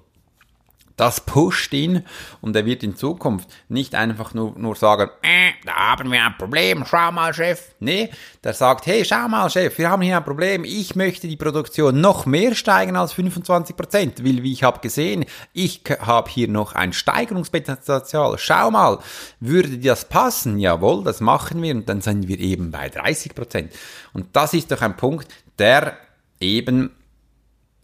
Das 0.96 1.20
pusht 1.20 1.74
ihn 1.74 2.06
und 2.40 2.56
er 2.56 2.64
wird 2.64 2.82
in 2.82 2.96
Zukunft 2.96 3.50
nicht 3.68 3.94
einfach 3.94 4.32
nur, 4.32 4.58
nur 4.58 4.74
sagen, 4.76 5.10
äh, 5.22 5.52
da 5.64 5.90
haben 5.90 6.10
wir 6.10 6.24
ein 6.24 6.38
Problem, 6.38 6.84
schau 6.88 7.12
mal, 7.12 7.34
Chef. 7.34 7.74
Nee, 7.80 8.10
der 8.42 8.54
sagt, 8.54 8.86
hey, 8.86 9.04
schau 9.04 9.28
mal, 9.28 9.50
Chef, 9.50 9.76
wir 9.76 9.90
haben 9.90 10.00
hier 10.00 10.16
ein 10.16 10.24
Problem, 10.24 10.64
ich 10.64 10.96
möchte 10.96 11.28
die 11.28 11.36
Produktion 11.36 12.00
noch 12.00 12.24
mehr 12.24 12.54
steigen 12.54 12.96
als 12.96 13.12
25 13.12 13.76
Prozent, 13.76 14.24
weil, 14.24 14.42
wie 14.42 14.52
ich 14.52 14.62
habe 14.62 14.80
gesehen, 14.80 15.26
ich 15.52 15.82
habe 16.00 16.30
hier 16.30 16.48
noch 16.48 16.74
ein 16.74 16.94
Steigerungspotenzial. 16.94 18.38
Schau 18.38 18.70
mal, 18.70 18.98
würde 19.38 19.76
das 19.76 20.08
passen? 20.08 20.58
Jawohl, 20.58 21.04
das 21.04 21.20
machen 21.20 21.60
wir 21.62 21.74
und 21.74 21.88
dann 21.88 22.00
sind 22.00 22.26
wir 22.26 22.38
eben 22.38 22.70
bei 22.70 22.88
30 22.88 23.34
Prozent. 23.34 23.72
Und 24.14 24.34
das 24.34 24.54
ist 24.54 24.72
doch 24.72 24.80
ein 24.80 24.96
Punkt, 24.96 25.28
der 25.58 25.98
eben 26.40 26.90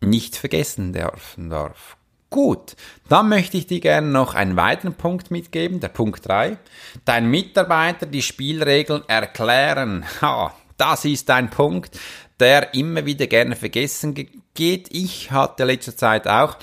nicht 0.00 0.36
vergessen 0.36 0.92
darf. 0.94 1.96
Gut, 2.32 2.76
dann 3.10 3.28
möchte 3.28 3.58
ich 3.58 3.66
dir 3.66 3.80
gerne 3.80 4.08
noch 4.08 4.34
einen 4.34 4.56
weiteren 4.56 4.94
Punkt 4.94 5.30
mitgeben, 5.30 5.80
der 5.80 5.88
Punkt 5.88 6.26
3. 6.26 6.56
Dein 7.04 7.26
Mitarbeiter 7.30 8.06
die 8.06 8.22
Spielregeln 8.22 9.02
erklären. 9.06 10.06
Ha, 10.22 10.54
das 10.78 11.04
ist 11.04 11.28
ein 11.28 11.50
Punkt, 11.50 12.00
der 12.40 12.72
immer 12.72 13.04
wieder 13.04 13.26
gerne 13.26 13.54
vergessen 13.54 14.14
geht. 14.54 14.88
Ich 14.90 15.30
hatte 15.30 15.64
letzter 15.64 15.94
Zeit 15.94 16.26
auch 16.26 16.56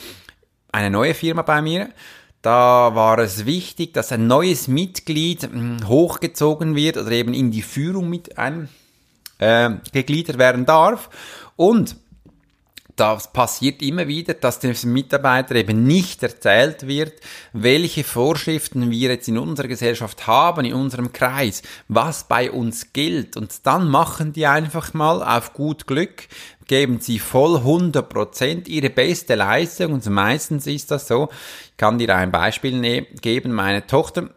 eine 0.71 0.89
neue 0.89 1.13
Firma 1.13 1.43
bei 1.43 1.61
mir. 1.61 1.89
Da 2.41 2.95
war 2.95 3.19
es 3.19 3.45
wichtig, 3.45 3.93
dass 3.93 4.11
ein 4.11 4.25
neues 4.25 4.67
Mitglied 4.67 5.43
hm, 5.43 5.88
hochgezogen 5.88 6.75
wird 6.75 6.97
oder 6.97 7.11
eben 7.11 7.35
in 7.35 7.51
die 7.51 7.61
Führung 7.61 8.09
mit 8.09 8.39
eingegliedert 8.39 10.35
äh, 10.35 10.39
werden 10.39 10.65
darf. 10.65 11.11
Und 11.55 11.95
das 13.00 13.32
passiert 13.32 13.82
immer 13.82 14.08
wieder, 14.08 14.34
dass 14.34 14.60
dem 14.60 14.75
Mitarbeiter 14.91 15.56
eben 15.56 15.86
nicht 15.86 16.22
erzählt 16.22 16.88
wird, 16.88 17.13
welche 17.53 18.03
Vorschriften 18.03 18.91
wir 18.91 19.10
jetzt 19.10 19.27
in 19.27 19.38
unserer 19.38 19.68
Gesellschaft 19.68 20.27
haben, 20.27 20.65
in 20.65 20.74
unserem 20.74 21.13
Kreis, 21.13 21.62
was 21.88 22.27
bei 22.27 22.51
uns 22.51 22.91
gilt. 22.91 23.38
Und 23.38 23.65
dann 23.65 23.89
machen 23.89 24.34
die 24.34 24.48
einfach 24.48 24.94
mal 24.94 25.24
auf 25.24 25.53
gut 25.53 25.88
Glück, 25.88 26.27
geben 26.68 27.00
sie 27.00 27.20
voll 27.20 27.58
100% 27.58 28.68
ihre 28.68 28.89
beste 28.89 29.36
Leistung 29.36 29.94
und 29.94 30.06
meistens 30.08 30.68
ist 30.68 30.91
das 30.91 31.08
so. 31.08 31.29
Ich 31.72 31.77
kann 31.77 31.98
dir 31.98 32.15
ein 32.15 32.32
Beispiel 32.32 32.79
ne-, 32.79 33.08
geben. 33.22 33.53
Meine 33.53 33.88
Tochter 33.88 34.29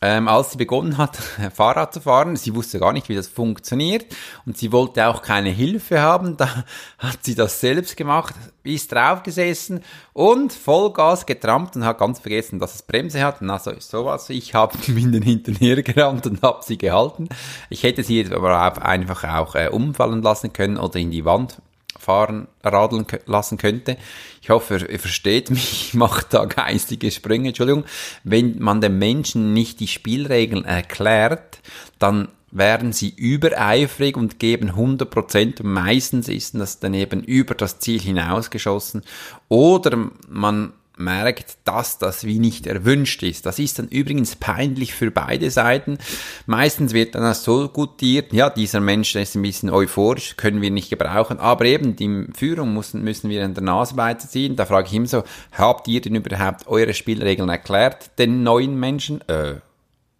ähm, 0.00 0.28
als 0.28 0.52
sie 0.52 0.58
begonnen 0.58 0.98
hat, 0.98 1.16
Fahrrad 1.54 1.94
zu 1.94 2.00
fahren. 2.00 2.36
Sie 2.36 2.54
wusste 2.54 2.78
gar 2.78 2.92
nicht, 2.92 3.08
wie 3.08 3.14
das 3.14 3.28
funktioniert 3.28 4.06
und 4.44 4.56
sie 4.56 4.72
wollte 4.72 5.06
auch 5.06 5.22
keine 5.22 5.50
Hilfe 5.50 6.00
haben. 6.00 6.36
Da 6.44 6.64
hat 6.98 7.18
sie 7.22 7.34
das 7.34 7.60
selbst 7.60 7.96
gemacht, 7.96 8.34
ist 8.64 8.92
draufgesessen 8.92 9.80
und 10.12 10.52
Vollgas 10.52 11.26
getrampt 11.26 11.76
und 11.76 11.84
hat 11.84 11.98
ganz 11.98 12.18
vergessen, 12.18 12.58
dass 12.58 12.74
es 12.74 12.82
Bremse 12.82 13.22
hat. 13.22 13.40
Na, 13.40 13.58
so 13.58 13.72
sowas. 13.78 14.30
Ich 14.30 14.54
habe 14.54 14.76
in 14.86 15.12
den 15.12 15.22
Hintern 15.22 15.54
hergerannt 15.56 16.26
und 16.26 16.42
habe 16.42 16.64
sie 16.64 16.76
gehalten. 16.76 17.28
Ich 17.70 17.82
hätte 17.82 18.02
sie 18.02 18.26
aber 18.32 18.82
einfach 18.82 19.24
auch 19.24 19.54
äh, 19.54 19.68
umfallen 19.68 20.22
lassen 20.22 20.52
können 20.52 20.76
oder 20.76 20.98
in 20.98 21.10
die 21.10 21.24
Wand 21.24 21.60
fahren, 21.98 22.48
radeln 22.62 23.06
lassen 23.26 23.58
könnte. 23.58 23.96
Ich 24.42 24.50
hoffe, 24.50 24.86
ihr 24.90 24.98
versteht 24.98 25.50
mich, 25.50 25.88
ich 25.88 25.94
mache 25.94 26.26
da 26.28 26.44
geistige 26.44 27.10
Sprünge, 27.10 27.48
Entschuldigung. 27.48 27.84
Wenn 28.22 28.58
man 28.58 28.80
den 28.80 28.98
Menschen 28.98 29.52
nicht 29.52 29.80
die 29.80 29.88
Spielregeln 29.88 30.64
erklärt, 30.64 31.60
dann 31.98 32.28
werden 32.50 32.92
sie 32.92 33.10
übereifrig 33.10 34.16
und 34.16 34.38
geben 34.38 34.68
100 34.68 35.10
Prozent. 35.10 35.64
Meistens 35.64 36.28
ist 36.28 36.54
das 36.54 36.78
dann 36.78 36.94
eben 36.94 37.22
über 37.24 37.54
das 37.54 37.80
Ziel 37.80 38.00
hinausgeschossen. 38.00 39.02
Oder 39.48 40.10
man 40.28 40.72
merkt, 40.96 41.56
dass 41.64 41.98
das 41.98 42.24
wie 42.24 42.38
nicht 42.38 42.66
erwünscht 42.66 43.22
ist. 43.22 43.46
Das 43.46 43.58
ist 43.58 43.78
dann 43.78 43.88
übrigens 43.88 44.36
peinlich 44.36 44.94
für 44.94 45.10
beide 45.10 45.50
Seiten. 45.50 45.98
Meistens 46.46 46.92
wird 46.92 47.14
dann 47.14 47.34
so 47.34 47.68
gutiert, 47.68 48.32
ja, 48.32 48.50
dieser 48.50 48.80
Mensch 48.80 49.14
ist 49.16 49.34
ein 49.34 49.42
bisschen 49.42 49.70
euphorisch, 49.70 50.36
können 50.36 50.62
wir 50.62 50.70
nicht 50.70 50.90
gebrauchen, 50.90 51.38
aber 51.38 51.64
eben 51.64 51.96
die 51.96 52.26
Führung 52.34 52.74
müssen, 52.74 53.02
müssen 53.02 53.30
wir 53.30 53.42
in 53.42 53.54
der 53.54 53.64
Nase 53.64 53.96
weiterziehen. 53.96 54.56
Da 54.56 54.66
frage 54.66 54.88
ich 54.88 54.94
immer 54.94 55.06
so, 55.06 55.24
habt 55.52 55.88
ihr 55.88 56.00
denn 56.00 56.14
überhaupt 56.14 56.66
eure 56.66 56.94
Spielregeln 56.94 57.48
erklärt, 57.48 58.18
den 58.18 58.42
neuen 58.42 58.78
Menschen? 58.78 59.20
Äh, 59.28 59.56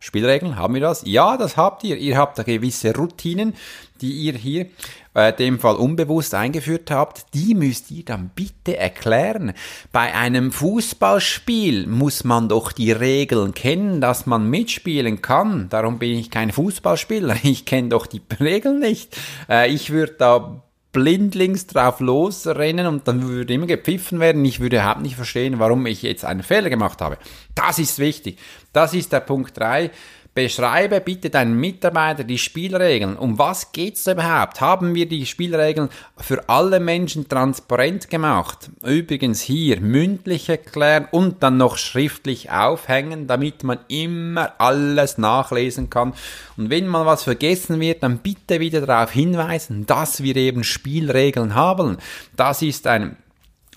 Spielregeln, 0.04 0.56
haben 0.56 0.74
wir 0.74 0.82
das? 0.82 1.02
Ja, 1.06 1.38
das 1.38 1.56
habt 1.56 1.82
ihr. 1.82 1.96
Ihr 1.96 2.18
habt 2.18 2.38
da 2.38 2.42
gewisse 2.42 2.94
Routinen, 2.94 3.54
die 4.02 4.12
ihr 4.12 4.34
hier 4.34 4.66
äh, 5.14 5.32
dem 5.32 5.58
Fall 5.58 5.76
unbewusst 5.76 6.34
eingeführt 6.34 6.90
habt, 6.90 7.26
die 7.34 7.54
müsst 7.54 7.90
ihr 7.90 8.04
dann 8.04 8.30
bitte 8.34 8.76
erklären. 8.76 9.54
Bei 9.92 10.14
einem 10.14 10.52
Fußballspiel 10.52 11.86
muss 11.86 12.24
man 12.24 12.48
doch 12.48 12.72
die 12.72 12.92
Regeln 12.92 13.54
kennen, 13.54 14.00
dass 14.00 14.26
man 14.26 14.50
mitspielen 14.50 15.22
kann. 15.22 15.68
Darum 15.70 15.98
bin 15.98 16.18
ich 16.18 16.30
kein 16.30 16.52
Fußballspieler. 16.52 17.36
Ich 17.44 17.66
kenne 17.66 17.90
doch 17.90 18.06
die 18.06 18.22
Regeln 18.40 18.80
nicht. 18.80 19.16
Äh, 19.48 19.70
ich 19.70 19.90
würde 19.90 20.14
da 20.18 20.62
blindlings 20.94 21.66
drauf 21.66 22.00
losrennen 22.00 22.86
und 22.86 23.06
dann 23.06 23.28
würde 23.28 23.52
immer 23.52 23.66
gepfiffen 23.66 24.20
werden. 24.20 24.44
Ich 24.44 24.60
würde 24.60 24.76
überhaupt 24.76 25.02
nicht 25.02 25.16
verstehen, 25.16 25.58
warum 25.58 25.84
ich 25.86 26.02
jetzt 26.02 26.24
einen 26.24 26.42
Fehler 26.42 26.70
gemacht 26.70 27.02
habe. 27.02 27.18
Das 27.54 27.78
ist 27.78 27.98
wichtig. 27.98 28.38
Das 28.72 28.94
ist 28.94 29.12
der 29.12 29.20
Punkt 29.20 29.58
drei. 29.58 29.90
Beschreibe 30.34 31.00
bitte 31.00 31.30
deinen 31.30 31.54
Mitarbeiter 31.60 32.24
die 32.24 32.38
Spielregeln. 32.38 33.16
Um 33.16 33.38
was 33.38 33.70
geht's 33.70 34.08
überhaupt? 34.08 34.60
Haben 34.60 34.96
wir 34.96 35.06
die 35.06 35.26
Spielregeln 35.26 35.90
für 36.16 36.48
alle 36.48 36.80
Menschen 36.80 37.28
transparent 37.28 38.10
gemacht? 38.10 38.68
Übrigens 38.82 39.40
hier 39.40 39.80
mündlich 39.80 40.48
erklären 40.48 41.06
und 41.12 41.44
dann 41.44 41.56
noch 41.56 41.76
schriftlich 41.76 42.50
aufhängen, 42.50 43.28
damit 43.28 43.62
man 43.62 43.78
immer 43.86 44.54
alles 44.58 45.18
nachlesen 45.18 45.88
kann. 45.88 46.14
Und 46.56 46.68
wenn 46.68 46.88
mal 46.88 47.06
was 47.06 47.22
vergessen 47.22 47.78
wird, 47.78 48.02
dann 48.02 48.18
bitte 48.18 48.58
wieder 48.58 48.84
darauf 48.84 49.12
hinweisen, 49.12 49.86
dass 49.86 50.24
wir 50.24 50.34
eben 50.34 50.64
Spielregeln 50.64 51.54
haben. 51.54 51.98
Das 52.34 52.60
ist 52.60 52.88
ein 52.88 53.16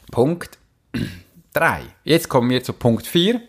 Punkt 0.10 0.58
3. 1.54 1.82
Jetzt 2.04 2.30
kommen 2.30 2.50
wir 2.50 2.64
zu 2.64 2.74
Punkt 2.74 3.06
4. 3.06 3.42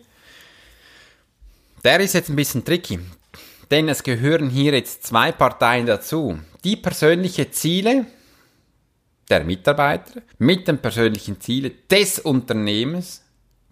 Der 1.84 2.00
ist 2.00 2.14
jetzt 2.14 2.28
ein 2.28 2.36
bisschen 2.36 2.64
tricky, 2.64 2.98
denn 3.70 3.88
es 3.88 4.02
gehören 4.02 4.50
hier 4.50 4.72
jetzt 4.72 5.06
zwei 5.06 5.30
Parteien 5.30 5.86
dazu. 5.86 6.38
Die 6.64 6.76
persönlichen 6.76 7.52
Ziele 7.52 8.06
der 9.30 9.44
Mitarbeiter 9.44 10.22
mit 10.38 10.66
den 10.66 10.78
persönlichen 10.78 11.40
Zielen 11.40 11.72
des 11.90 12.18
Unternehmens 12.18 13.22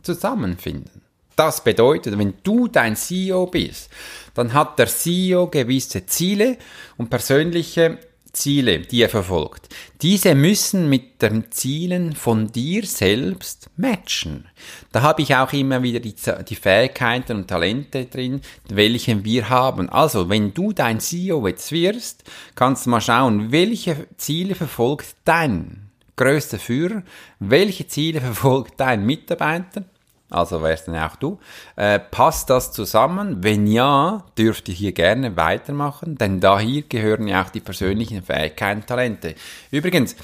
zusammenfinden. 0.02 1.02
Das 1.34 1.64
bedeutet, 1.64 2.16
wenn 2.16 2.34
du 2.44 2.68
dein 2.68 2.96
CEO 2.96 3.46
bist, 3.46 3.90
dann 4.34 4.52
hat 4.52 4.78
der 4.78 4.86
CEO 4.86 5.48
gewisse 5.48 6.06
Ziele 6.06 6.58
und 6.96 7.10
persönliche 7.10 7.98
Ziele, 8.36 8.80
die 8.80 9.02
er 9.02 9.08
verfolgt. 9.08 9.68
Diese 10.02 10.34
müssen 10.34 10.88
mit 10.88 11.22
den 11.22 11.50
Zielen 11.50 12.14
von 12.14 12.52
dir 12.52 12.84
selbst 12.84 13.70
matchen. 13.76 14.46
Da 14.92 15.02
habe 15.02 15.22
ich 15.22 15.34
auch 15.34 15.52
immer 15.52 15.82
wieder 15.82 16.00
die, 16.00 16.14
die 16.48 16.54
Fähigkeiten 16.54 17.38
und 17.38 17.48
Talente 17.48 18.04
drin, 18.04 18.42
welche 18.68 19.24
wir 19.24 19.48
haben. 19.48 19.88
Also, 19.88 20.28
wenn 20.28 20.52
du 20.52 20.72
dein 20.72 21.00
CEO 21.00 21.46
jetzt 21.48 21.72
wirst, 21.72 22.24
kannst 22.54 22.86
du 22.86 22.90
mal 22.90 23.00
schauen, 23.00 23.50
welche 23.52 24.06
Ziele 24.16 24.54
verfolgt 24.54 25.16
dein 25.24 25.90
größter 26.16 26.58
Führer, 26.58 27.02
welche 27.38 27.86
Ziele 27.86 28.20
verfolgt 28.20 28.80
dein 28.80 29.04
Mitarbeiter, 29.04 29.84
also 30.30 30.62
wärst 30.62 30.88
dann 30.88 30.98
auch 30.98 31.16
du. 31.16 31.38
Äh, 31.76 31.98
passt 31.98 32.50
das 32.50 32.72
zusammen? 32.72 33.42
Wenn 33.42 33.66
ja, 33.66 34.24
dürft 34.36 34.68
ihr 34.68 34.74
hier 34.74 34.92
gerne 34.92 35.36
weitermachen, 35.36 36.16
denn 36.16 36.40
da 36.40 36.58
hier 36.58 36.82
gehören 36.82 37.28
ja 37.28 37.44
auch 37.44 37.50
die 37.50 37.60
persönlichen 37.60 38.22
Fähigkeiten, 38.22 38.84
Talente. 38.86 39.34
Übrigens, 39.70 40.16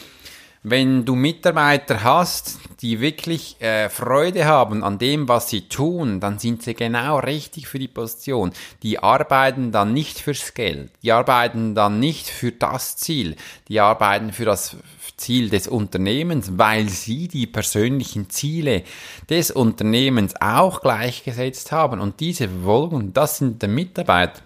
wenn 0.63 1.05
du 1.05 1.17
Mitarbeiter 1.17 2.05
hast, 2.05 2.61
die 2.81 3.01
wirklich 3.01 3.61
äh, 3.61 3.89
Freude 3.89 4.45
haben 4.45 4.85
an 4.85 4.99
dem, 4.99 5.29
was 5.29 5.49
sie 5.49 5.63
tun, 5.69 6.21
dann 6.21 6.39
sind 6.39 6.63
sie 6.63 6.75
genau 6.75 7.19
richtig 7.19 7.67
für 7.67 7.79
die 7.79 7.89
Position. 7.89 8.53
Die 8.83 8.99
arbeiten 8.99 9.73
dann 9.73 9.93
nicht 9.93 10.19
fürs 10.19 10.55
Geld, 10.55 10.91
die 11.03 11.13
arbeiten 11.13 11.75
dann 11.75 11.99
nicht 11.99 12.29
für 12.29 12.53
das 12.53 12.97
Ziel, 12.97 13.37
die 13.69 13.81
arbeiten 13.81 14.33
für 14.33 14.45
das 14.45 14.77
Ziel 15.17 15.51
des 15.51 15.69
Unternehmens, 15.69 16.53
weil 16.57 16.89
sie 16.89 17.29
die 17.29 17.47
persönlichen 17.47 18.31
Ziele 18.31 18.83
des 19.29 19.51
Unternehmens 19.51 20.35
auch 20.41 20.81
gleichgesetzt 20.81 21.73
haben 21.73 22.01
und 22.01 22.21
diese 22.21 22.49
verfolgen. 22.49 23.13
Das 23.13 23.39
sind 23.39 23.63
die 23.63 23.69
Mitarbeiter 23.69 24.43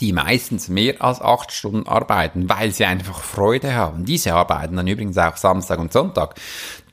die 0.00 0.12
meistens 0.12 0.68
mehr 0.68 1.02
als 1.02 1.20
acht 1.20 1.52
Stunden 1.52 1.86
arbeiten, 1.86 2.48
weil 2.48 2.72
sie 2.72 2.84
einfach 2.84 3.20
Freude 3.20 3.74
haben. 3.74 4.04
Diese 4.04 4.34
arbeiten 4.34 4.76
dann 4.76 4.86
übrigens 4.86 5.18
auch 5.18 5.36
Samstag 5.36 5.78
und 5.78 5.92
Sonntag. 5.92 6.34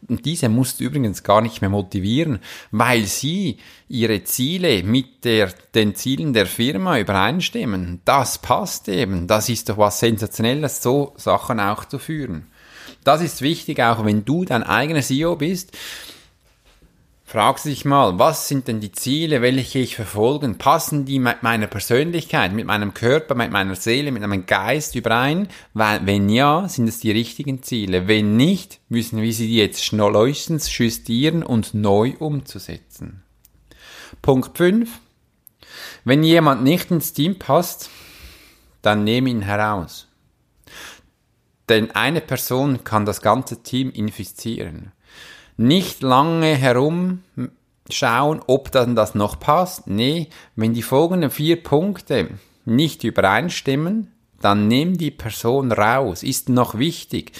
Und 0.07 0.25
diese 0.25 0.49
musst 0.49 0.79
du 0.79 0.85
übrigens 0.85 1.23
gar 1.23 1.41
nicht 1.41 1.61
mehr 1.61 1.69
motivieren, 1.69 2.39
weil 2.71 3.05
sie 3.05 3.57
ihre 3.87 4.23
Ziele 4.23 4.83
mit 4.83 5.23
der, 5.23 5.53
den 5.75 5.95
Zielen 5.95 6.33
der 6.33 6.45
Firma 6.45 6.97
übereinstimmen. 6.97 8.01
Das 8.05 8.37
passt 8.39 8.87
eben. 8.89 9.27
Das 9.27 9.49
ist 9.49 9.69
doch 9.69 9.77
was 9.77 9.99
Sensationelles, 9.99 10.81
so 10.81 11.13
Sachen 11.15 11.59
auch 11.59 11.85
zu 11.85 11.99
führen. 11.99 12.47
Das 13.03 13.21
ist 13.21 13.41
wichtig, 13.41 13.81
auch 13.81 14.03
wenn 14.03 14.25
du 14.25 14.45
dein 14.45 14.63
eigener 14.63 15.01
CEO 15.01 15.35
bist 15.35 15.77
Fragst 17.31 17.65
dich 17.65 17.85
mal, 17.85 18.17
was 18.17 18.47
sind 18.47 18.67
denn 18.67 18.79
die 18.79 18.91
Ziele, 18.91 19.43
welche 19.43 19.77
ich 19.77 19.95
verfolgen? 19.95 20.57
Passen 20.57 21.05
die 21.05 21.19
mit 21.19 21.43
meiner 21.43 21.67
Persönlichkeit, 21.67 22.53
mit 22.53 22.65
meinem 22.65 22.95
Körper, 22.95 23.35
mit 23.35 23.51
meiner 23.51 23.75
Seele, 23.75 24.11
mit 24.11 24.23
meinem 24.23 24.47
Geist 24.47 24.95
überein? 24.95 25.47
Weil, 25.75 26.07
wenn 26.07 26.27
ja, 26.27 26.67
sind 26.67 26.89
es 26.89 27.01
die 27.01 27.11
richtigen 27.11 27.61
Ziele. 27.61 28.07
Wenn 28.07 28.35
nicht, 28.35 28.79
müssen 28.89 29.21
wir 29.21 29.31
sie 29.31 29.55
jetzt 29.55 29.85
schnellstens 29.85 30.75
justieren 30.75 31.43
und 31.43 31.75
neu 31.75 32.15
umzusetzen. 32.17 33.21
Punkt 34.23 34.57
5. 34.57 34.89
Wenn 36.05 36.23
jemand 36.23 36.63
nicht 36.63 36.89
ins 36.89 37.13
Team 37.13 37.37
passt, 37.37 37.91
dann 38.81 39.03
nehme 39.03 39.29
ihn 39.29 39.43
heraus. 39.43 40.07
Denn 41.69 41.91
eine 41.91 42.21
Person 42.21 42.83
kann 42.83 43.05
das 43.05 43.21
ganze 43.21 43.61
Team 43.61 43.91
infizieren 43.91 44.93
nicht 45.59 46.01
lange 46.03 46.55
herumschauen, 46.55 47.21
ob 48.47 48.71
dann 48.71 48.95
das 48.95 49.13
noch 49.13 49.39
passt. 49.39 49.87
Nee, 49.87 50.29
wenn 50.55 50.73
die 50.73 50.81
folgenden 50.81 51.29
vier 51.29 51.61
Punkte 51.61 52.29
nicht 52.63 53.03
übereinstimmen, 53.03 54.11
dann 54.39 54.69
nimm 54.69 54.97
die 54.97 55.11
Person 55.11 55.73
raus. 55.73 56.23
Ist 56.23 56.47
noch 56.47 56.77
wichtig. 56.77 57.33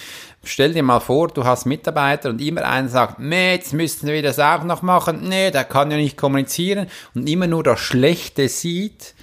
Stell 0.44 0.74
dir 0.74 0.82
mal 0.82 1.00
vor, 1.00 1.28
du 1.28 1.44
hast 1.44 1.64
Mitarbeiter 1.64 2.28
und 2.28 2.42
immer 2.42 2.62
einer 2.62 2.88
sagt, 2.88 3.20
nee, 3.20 3.54
jetzt 3.54 3.72
müssen 3.72 4.08
wir 4.08 4.22
das 4.22 4.38
auch 4.38 4.64
noch 4.64 4.82
machen. 4.82 5.26
Nee, 5.26 5.50
der 5.50 5.64
kann 5.64 5.90
ja 5.90 5.96
nicht 5.96 6.18
kommunizieren 6.18 6.88
und 7.14 7.26
immer 7.26 7.46
nur 7.46 7.62
das 7.62 7.80
Schlechte 7.80 8.48
sieht 8.48 9.14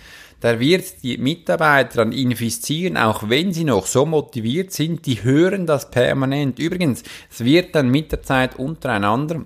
der 0.41 0.59
wird 0.59 1.03
die 1.03 1.17
Mitarbeiter 1.17 1.97
dann 1.97 2.11
infizieren, 2.11 2.97
auch 2.97 3.29
wenn 3.29 3.53
sie 3.53 3.63
noch 3.63 3.85
so 3.87 4.05
motiviert 4.05 4.71
sind, 4.71 5.05
die 5.05 5.23
hören 5.23 5.65
das 5.65 5.89
permanent. 5.89 6.59
Übrigens, 6.59 7.03
es 7.31 7.43
wird 7.43 7.75
dann 7.75 7.89
mit 7.89 8.11
der 8.11 8.21
Zeit 8.21 8.57
untereinander 8.57 9.45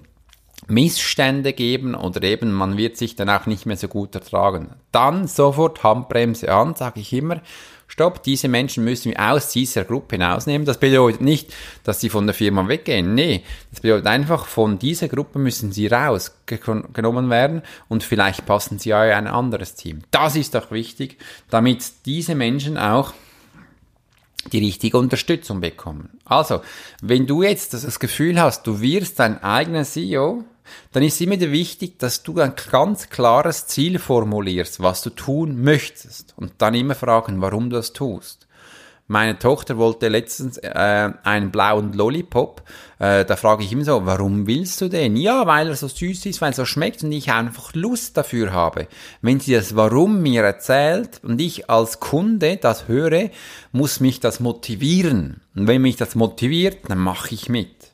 Missstände 0.71 1.53
geben 1.53 1.95
oder 1.95 2.23
eben 2.23 2.51
man 2.51 2.77
wird 2.77 2.95
sich 2.97 3.15
dann 3.15 3.29
auch 3.29 3.45
nicht 3.45 3.65
mehr 3.65 3.77
so 3.77 3.87
gut 3.87 4.15
ertragen. 4.15 4.69
Dann 4.91 5.27
sofort 5.27 5.83
Handbremse 5.83 6.51
an, 6.51 6.75
sage 6.75 7.01
ich 7.01 7.11
immer, 7.11 7.41
stopp, 7.87 8.23
diese 8.23 8.47
Menschen 8.47 8.85
müssen 8.85 9.11
wir 9.11 9.31
aus 9.31 9.49
dieser 9.49 9.83
Gruppe 9.83 10.15
hinausnehmen. 10.15 10.65
Das 10.65 10.79
bedeutet 10.79 11.19
nicht, 11.19 11.53
dass 11.83 11.99
sie 11.99 12.09
von 12.09 12.25
der 12.25 12.33
Firma 12.33 12.67
weggehen. 12.69 13.13
Nee, 13.13 13.43
das 13.71 13.81
bedeutet 13.81 14.07
einfach, 14.07 14.45
von 14.45 14.79
dieser 14.79 15.09
Gruppe 15.09 15.39
müssen 15.39 15.73
sie 15.73 15.87
rausgenommen 15.87 17.29
werden 17.29 17.63
und 17.89 18.03
vielleicht 18.03 18.45
passen 18.45 18.79
sie 18.79 18.89
ja 18.89 19.03
in 19.03 19.11
ein 19.11 19.27
anderes 19.27 19.75
Team. 19.75 20.03
Das 20.11 20.37
ist 20.37 20.55
doch 20.55 20.71
wichtig, 20.71 21.17
damit 21.49 21.83
diese 22.05 22.33
Menschen 22.33 22.77
auch 22.77 23.13
die 24.53 24.59
richtige 24.59 24.97
Unterstützung 24.97 25.59
bekommen. 25.59 26.17
Also, 26.25 26.61
wenn 27.01 27.27
du 27.27 27.43
jetzt 27.43 27.73
das 27.73 27.99
Gefühl 27.99 28.41
hast, 28.41 28.65
du 28.65 28.81
wirst 28.81 29.19
dein 29.19 29.43
eigener 29.43 29.83
CEO, 29.83 30.45
dann 30.91 31.03
ist 31.03 31.21
immer 31.21 31.39
wichtig, 31.39 31.99
dass 31.99 32.23
du 32.23 32.39
ein 32.39 32.53
ganz 32.71 33.09
klares 33.09 33.67
Ziel 33.67 33.99
formulierst, 33.99 34.81
was 34.81 35.01
du 35.01 35.09
tun 35.09 35.61
möchtest. 35.61 36.33
Und 36.37 36.53
dann 36.57 36.73
immer 36.73 36.95
fragen, 36.95 37.41
warum 37.41 37.69
du 37.69 37.77
das 37.77 37.93
tust. 37.93 38.47
Meine 39.11 39.37
Tochter 39.37 39.77
wollte 39.77 40.07
letztens 40.07 40.57
äh, 40.59 41.09
einen 41.23 41.51
blauen 41.51 41.91
Lollipop. 41.91 42.63
Äh, 42.97 43.25
da 43.25 43.35
frage 43.35 43.61
ich 43.61 43.73
immer 43.73 43.83
so, 43.83 44.05
warum 44.05 44.47
willst 44.47 44.79
du 44.79 44.87
den? 44.87 45.17
Ja, 45.17 45.45
weil 45.45 45.67
er 45.67 45.75
so 45.75 45.89
süß 45.89 46.27
ist, 46.27 46.39
weil 46.39 46.51
er 46.51 46.55
so 46.55 46.63
schmeckt 46.63 47.03
und 47.03 47.11
ich 47.11 47.29
einfach 47.29 47.73
Lust 47.73 48.15
dafür 48.15 48.53
habe. 48.53 48.87
Wenn 49.21 49.41
sie 49.41 49.53
das 49.53 49.75
Warum 49.75 50.21
mir 50.21 50.43
erzählt 50.43 51.19
und 51.23 51.41
ich 51.41 51.69
als 51.69 51.99
Kunde 51.99 52.55
das 52.55 52.87
höre, 52.87 53.31
muss 53.73 53.99
mich 53.99 54.21
das 54.21 54.39
motivieren. 54.39 55.41
Und 55.55 55.67
wenn 55.67 55.81
mich 55.81 55.97
das 55.97 56.15
motiviert, 56.15 56.77
dann 56.87 56.99
mache 56.99 57.35
ich 57.35 57.49
mit. 57.49 57.90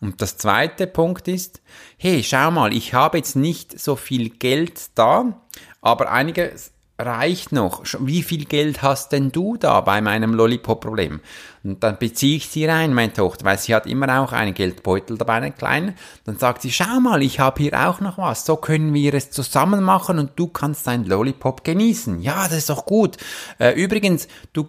Und 0.00 0.22
das 0.22 0.36
zweite 0.36 0.86
Punkt 0.86 1.28
ist, 1.28 1.60
hey, 1.96 2.22
schau 2.22 2.50
mal, 2.50 2.72
ich 2.72 2.94
habe 2.94 3.18
jetzt 3.18 3.36
nicht 3.36 3.78
so 3.78 3.96
viel 3.96 4.30
Geld 4.30 4.90
da, 4.94 5.40
aber 5.80 6.10
einige 6.10 6.52
reicht 7.00 7.52
noch. 7.52 7.84
Wie 8.00 8.22
viel 8.22 8.44
Geld 8.44 8.82
hast 8.82 9.12
denn 9.12 9.30
du 9.30 9.56
da 9.56 9.80
bei 9.80 10.00
meinem 10.00 10.34
Lollipop-Problem? 10.34 11.20
Und 11.62 11.82
dann 11.84 11.98
beziehe 11.98 12.36
ich 12.36 12.48
sie 12.48 12.66
rein, 12.66 12.92
meine 12.92 13.12
Tochter, 13.12 13.44
weil 13.44 13.58
sie 13.58 13.74
hat 13.74 13.86
immer 13.86 14.20
auch 14.20 14.32
einen 14.32 14.54
Geldbeutel 14.54 15.16
dabei, 15.16 15.34
einen 15.34 15.54
kleinen. 15.54 15.94
Dann 16.24 16.38
sagt 16.38 16.62
sie, 16.62 16.72
schau 16.72 16.98
mal, 17.00 17.22
ich 17.22 17.38
habe 17.38 17.62
hier 17.62 17.88
auch 17.88 18.00
noch 18.00 18.18
was. 18.18 18.44
So 18.44 18.56
können 18.56 18.94
wir 18.94 19.14
es 19.14 19.30
zusammen 19.30 19.82
machen 19.82 20.18
und 20.18 20.32
du 20.36 20.48
kannst 20.48 20.86
dein 20.86 21.04
Lollipop 21.04 21.62
genießen. 21.62 22.20
Ja, 22.20 22.44
das 22.44 22.58
ist 22.58 22.70
doch 22.70 22.84
gut. 22.84 23.16
Äh, 23.58 23.72
übrigens, 23.80 24.26
du 24.52 24.68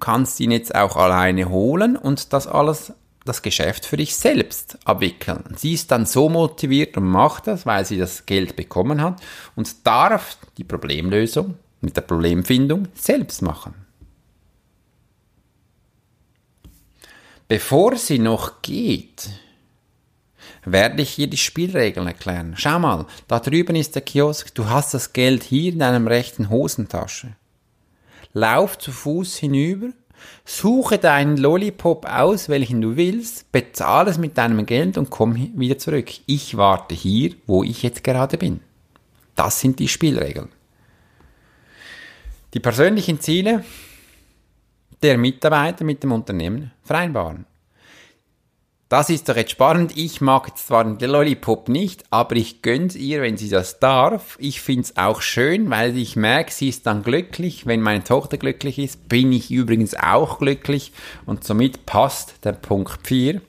kannst 0.00 0.40
ihn 0.40 0.50
jetzt 0.50 0.74
auch 0.74 0.96
alleine 0.96 1.48
holen 1.48 1.96
und 1.96 2.32
das 2.32 2.48
alles 2.48 2.92
das 3.24 3.42
Geschäft 3.42 3.86
für 3.86 3.96
dich 3.96 4.14
selbst 4.16 4.78
abwickeln. 4.84 5.54
Sie 5.56 5.72
ist 5.72 5.90
dann 5.90 6.06
so 6.06 6.28
motiviert 6.28 6.96
und 6.96 7.04
macht 7.04 7.46
das, 7.46 7.64
weil 7.64 7.84
sie 7.84 7.98
das 7.98 8.26
Geld 8.26 8.56
bekommen 8.56 9.00
hat 9.00 9.20
und 9.56 9.86
darf 9.86 10.36
die 10.58 10.64
Problemlösung 10.64 11.54
mit 11.80 11.96
der 11.96 12.02
Problemfindung 12.02 12.88
selbst 12.94 13.42
machen. 13.42 13.74
Bevor 17.48 17.96
sie 17.96 18.18
noch 18.18 18.62
geht, 18.62 19.28
werde 20.64 21.02
ich 21.02 21.18
ihr 21.18 21.26
die 21.26 21.36
Spielregeln 21.36 22.06
erklären. 22.06 22.54
Schau 22.56 22.78
mal, 22.78 23.06
da 23.28 23.38
drüben 23.38 23.76
ist 23.76 23.94
der 23.94 24.02
Kiosk, 24.02 24.54
du 24.54 24.68
hast 24.68 24.94
das 24.94 25.12
Geld 25.12 25.42
hier 25.42 25.72
in 25.72 25.78
deinem 25.78 26.06
rechten 26.06 26.48
Hosentasche. 26.48 27.36
Lauf 28.32 28.78
zu 28.78 28.92
Fuß 28.92 29.36
hinüber 29.36 29.90
Suche 30.44 30.98
deinen 30.98 31.36
Lollipop 31.36 32.06
aus, 32.06 32.48
welchen 32.48 32.80
du 32.80 32.96
willst, 32.96 33.50
bezahle 33.50 34.10
es 34.10 34.18
mit 34.18 34.36
deinem 34.36 34.66
Geld 34.66 34.98
und 34.98 35.10
komm 35.10 35.52
wieder 35.58 35.78
zurück. 35.78 36.10
Ich 36.26 36.56
warte 36.56 36.94
hier, 36.94 37.34
wo 37.46 37.64
ich 37.64 37.82
jetzt 37.82 38.04
gerade 38.04 38.36
bin. 38.36 38.60
Das 39.34 39.60
sind 39.60 39.78
die 39.78 39.88
Spielregeln. 39.88 40.48
Die 42.52 42.60
persönlichen 42.60 43.20
Ziele 43.20 43.64
der 45.02 45.18
Mitarbeiter 45.18 45.84
mit 45.84 46.02
dem 46.02 46.12
Unternehmen 46.12 46.70
vereinbaren. 46.82 47.46
Das 48.88 49.08
ist 49.08 49.28
doch 49.28 49.36
jetzt 49.36 49.50
spannend. 49.50 49.96
Ich 49.96 50.20
mag 50.20 50.56
zwar 50.58 50.84
den 50.84 51.10
Lollipop 51.10 51.68
nicht, 51.68 52.04
aber 52.10 52.36
ich 52.36 52.60
gönn's 52.60 52.94
ihr, 52.94 53.22
wenn 53.22 53.36
sie 53.36 53.48
das 53.48 53.78
darf. 53.80 54.36
Ich 54.38 54.60
find's 54.60 54.96
auch 54.96 55.22
schön, 55.22 55.70
weil 55.70 55.96
ich 55.96 56.16
merke, 56.16 56.52
sie 56.52 56.68
ist 56.68 56.86
dann 56.86 57.02
glücklich. 57.02 57.66
Wenn 57.66 57.80
meine 57.80 58.04
Tochter 58.04 58.36
glücklich 58.36 58.78
ist, 58.78 59.08
bin 59.08 59.32
ich 59.32 59.50
übrigens 59.50 59.94
auch 59.94 60.38
glücklich. 60.38 60.92
Und 61.24 61.44
somit 61.44 61.86
passt 61.86 62.44
der 62.44 62.52
Punkt 62.52 63.06
4. 63.06 63.40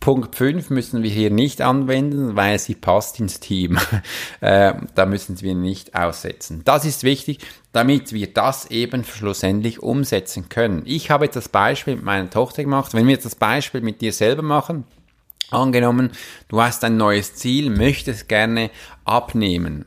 Punkt 0.00 0.36
5 0.36 0.70
müssen 0.70 1.02
wir 1.02 1.10
hier 1.10 1.30
nicht 1.30 1.60
anwenden, 1.60 2.36
weil 2.36 2.58
sie 2.60 2.76
passt 2.76 3.18
ins 3.18 3.40
Team. 3.40 3.78
äh, 4.40 4.74
da 4.94 5.06
müssen 5.06 5.40
wir 5.40 5.54
nicht 5.54 5.96
aussetzen. 5.96 6.62
Das 6.64 6.84
ist 6.84 7.02
wichtig, 7.02 7.40
damit 7.78 8.12
wir 8.12 8.26
das 8.26 8.72
eben 8.72 9.04
schlussendlich 9.04 9.80
umsetzen 9.80 10.48
können. 10.48 10.82
Ich 10.84 11.12
habe 11.12 11.26
jetzt 11.26 11.36
das 11.36 11.48
Beispiel 11.48 11.94
mit 11.94 12.04
meiner 12.04 12.28
Tochter 12.28 12.64
gemacht. 12.64 12.92
Wenn 12.92 13.06
wir 13.06 13.12
jetzt 13.14 13.24
das 13.24 13.36
Beispiel 13.36 13.82
mit 13.82 14.00
dir 14.00 14.12
selber 14.12 14.42
machen, 14.42 14.82
angenommen, 15.52 16.10
du 16.48 16.60
hast 16.60 16.82
ein 16.82 16.96
neues 16.96 17.36
Ziel, 17.36 17.70
möchtest 17.70 18.28
gerne 18.28 18.72
abnehmen 19.04 19.84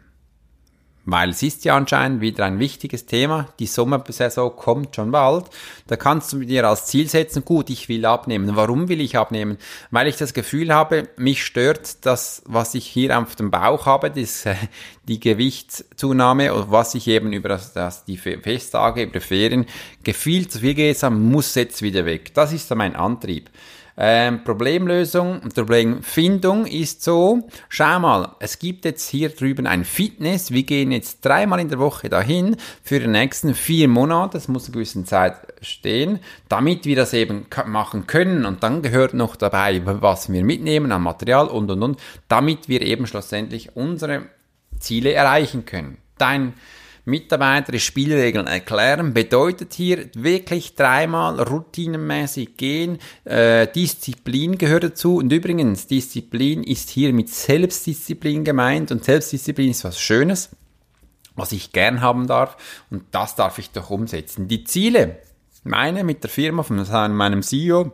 weil 1.06 1.30
es 1.30 1.42
ist 1.42 1.66
ja 1.66 1.76
anscheinend 1.76 2.22
wieder 2.22 2.46
ein 2.46 2.60
wichtiges 2.60 3.06
Thema. 3.06 3.48
Die 3.60 3.66
Sommersaison 3.66 4.56
kommt 4.56 4.96
schon 4.96 5.12
bald. 5.12 5.46
Da 5.88 5.96
kannst 5.96 6.32
du 6.34 6.40
dir 6.40 6.68
als 6.68 6.86
Ziel 6.86 7.10
setzen, 7.10 7.44
gut, 7.44 7.70
ich 7.70 7.90
will 7.90 8.06
abnehmen. 8.06 8.56
Warum 8.56 8.88
will 8.88 9.02
ich 9.02 9.18
abnehmen? 9.18 9.58
Weil 9.90 10.08
ich 10.08 10.18
das 10.18 10.34
Gefühl 10.34 10.74
habe, 10.74 11.10
mich 11.18 11.44
stört 11.44 12.06
das, 12.06 12.44
was 12.46 12.76
ich 12.76 12.86
hier 12.86 13.18
auf 13.18 13.36
dem 13.36 13.50
Bauch 13.50 13.86
habe, 13.86 14.12
das, 14.12 14.46
die 15.08 15.20
Gewichtszunahme, 15.20 16.70
was 16.70 16.94
ich 16.94 17.08
eben 17.08 17.34
über 17.34 17.50
das, 17.50 17.74
das, 17.74 18.06
die 18.06 18.18
Festtage, 18.18 19.04
über 19.04 19.14
die 19.14 19.26
Ferien 19.26 19.66
gefühlt 20.04 20.52
zu 20.52 20.60
viel 20.60 20.76
gegessen 20.76 21.32
muss 21.32 21.56
jetzt 21.56 21.82
wieder 21.82 22.06
weg. 22.06 22.34
Das 22.34 22.54
ist 22.54 22.74
mein 22.76 22.96
Antrieb. 22.96 23.50
Ähm, 24.04 24.44
Problemlösung, 24.44 25.42
Problemfindung 25.54 26.66
ist 26.66 27.04
so, 27.04 27.48
schau 27.70 28.00
mal, 28.00 28.36
es 28.40 28.58
gibt 28.58 28.84
jetzt 28.84 29.08
hier 29.08 29.30
drüben 29.30 29.68
ein 29.68 29.86
Fitness, 29.86 30.50
wir 30.50 30.64
gehen 30.64 30.92
jetzt 30.92 31.24
dreimal 31.24 31.60
in 31.60 31.70
der 31.70 31.78
Woche 31.78 32.10
dahin 32.10 32.56
für 32.82 33.00
die 33.00 33.06
nächsten 33.06 33.54
vier 33.54 33.88
Monate, 33.88 34.40
das 34.40 34.48
muss 34.48 34.66
eine 34.66 34.74
gewisse 34.74 35.04
Zeit 35.04 35.36
stehen, 35.62 36.18
damit 36.50 36.86
wir 36.86 36.96
das 36.96 37.14
eben 37.14 37.46
machen 37.68 38.08
können. 38.08 38.48
Und 38.48 38.64
dann 38.64 38.82
gehört 38.82 39.14
noch 39.14 39.36
dabei, 39.36 39.80
was 39.86 40.34
wir 40.34 40.44
mitnehmen 40.44 40.92
an 40.92 41.04
Material 41.04 41.48
und 41.48 41.70
und 41.70 41.84
und, 41.84 42.00
damit 42.28 42.68
wir 42.68 42.82
eben 42.82 43.06
schlussendlich 43.06 43.76
unsere 43.76 44.24
Ziele 44.80 45.14
erreichen 45.14 45.68
können. 45.68 46.00
Dein 46.18 46.54
Mitarbeiter 47.06 47.72
die 47.72 47.80
Spielregeln 47.80 48.48
erklären, 48.48 49.14
bedeutet 49.14 49.74
hier 49.74 50.10
wirklich 50.16 50.76
dreimal 50.76 51.42
routinenmäßig 51.42 52.58
gehen. 52.58 53.00
Äh, 53.24 53.68
Disziplin 53.68 54.58
gehört 54.58 54.84
dazu. 54.84 55.18
Und 55.18 55.32
übrigens, 55.32 55.88
Disziplin 55.88 56.64
ist 56.64 56.90
hier 56.90 57.14
mit 57.14 57.30
Selbstdisziplin 57.30 58.44
gemeint 58.44 58.92
und 58.92 59.04
Selbstdisziplin 59.04 59.72
ist 59.72 59.84
was 59.84 60.00
Schönes, 60.00 60.50
was 61.36 61.52
ich 61.52 61.72
gern 61.72 62.02
haben 62.02 62.28
darf 62.28 62.58
und 62.90 63.04
das 63.12 63.36
darf 63.36 63.58
ich 63.58 63.72
doch 63.72 63.90
umsetzen. 63.90 64.48
Die 64.48 64.64
Ziele, 64.64 65.20
meine 65.64 66.04
mit 66.04 66.24
der 66.24 66.30
Firma 66.30 66.64
von 66.64 66.86
meinem 67.16 67.42
CEO, 67.42 67.92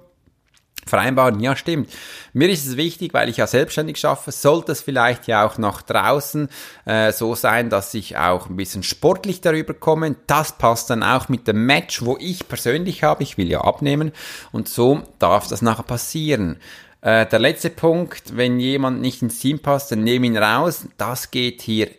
vereinbaren. 0.87 1.39
Ja, 1.39 1.55
stimmt. 1.55 1.89
Mir 2.33 2.49
ist 2.49 2.65
es 2.65 2.77
wichtig, 2.77 3.13
weil 3.13 3.29
ich 3.29 3.37
ja 3.37 3.47
selbstständig 3.47 3.97
schaffe, 3.97 4.31
sollte 4.31 4.71
es 4.71 4.81
vielleicht 4.81 5.27
ja 5.27 5.45
auch 5.45 5.57
nach 5.57 5.81
draußen 5.81 6.49
äh, 6.85 7.11
so 7.11 7.35
sein, 7.35 7.69
dass 7.69 7.93
ich 7.93 8.17
auch 8.17 8.49
ein 8.49 8.55
bisschen 8.55 8.83
sportlich 8.83 9.41
darüber 9.41 9.73
komme. 9.73 10.15
Das 10.27 10.57
passt 10.57 10.89
dann 10.89 11.03
auch 11.03 11.29
mit 11.29 11.47
dem 11.47 11.65
Match, 11.65 12.03
wo 12.03 12.17
ich 12.19 12.47
persönlich 12.47 13.03
habe. 13.03 13.23
Ich 13.23 13.37
will 13.37 13.49
ja 13.49 13.61
abnehmen 13.61 14.11
und 14.51 14.69
so 14.69 15.03
darf 15.19 15.47
das 15.47 15.61
nachher 15.61 15.83
passieren. 15.83 16.57
Äh, 17.01 17.25
der 17.25 17.39
letzte 17.39 17.69
Punkt, 17.69 18.35
wenn 18.35 18.59
jemand 18.59 19.01
nicht 19.01 19.21
ins 19.21 19.39
Team 19.39 19.59
passt, 19.59 19.91
dann 19.91 20.03
nehme 20.03 20.25
ihn 20.25 20.37
raus. 20.37 20.87
Das 20.97 21.31
geht 21.31 21.61
hier 21.61 21.89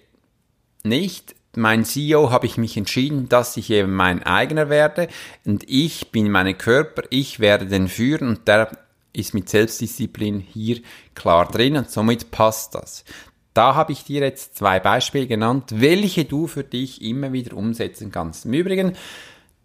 nicht 0.83 1.35
mein 1.57 1.85
CEO 1.85 2.31
habe 2.31 2.47
ich 2.47 2.57
mich 2.57 2.77
entschieden, 2.77 3.29
dass 3.29 3.57
ich 3.57 3.71
eben 3.71 3.95
mein 3.95 4.23
eigener 4.23 4.69
werde 4.69 5.09
und 5.45 5.65
ich 5.67 6.13
bin 6.13 6.31
mein 6.31 6.57
Körper, 6.57 7.03
ich 7.11 7.41
werde 7.41 7.67
den 7.67 7.89
führen 7.89 8.29
und 8.29 8.49
der 8.49 8.71
ist 9.13 9.35
mit 9.35 9.49
Selbstdisziplin 9.49 10.41
hier 10.41 10.81
klar 11.15 11.49
drin 11.49 11.77
und 11.77 11.91
somit 11.91 12.31
passt 12.31 12.75
das. 12.75 13.05
Da 13.55 13.75
habe 13.75 13.93
ich 13.93 14.05
dir 14.05 14.21
jetzt 14.21 14.57
zwei 14.57 14.79
Beispiele 14.79 15.27
genannt, 15.27 15.65
welche 15.75 16.25
du 16.25 16.47
für 16.47 16.63
dich 16.63 17.03
immer 17.03 17.33
wieder 17.33 17.57
umsetzen 17.57 18.13
kannst. 18.13 18.45
Im 18.45 18.53
Übrigen, 18.53 18.93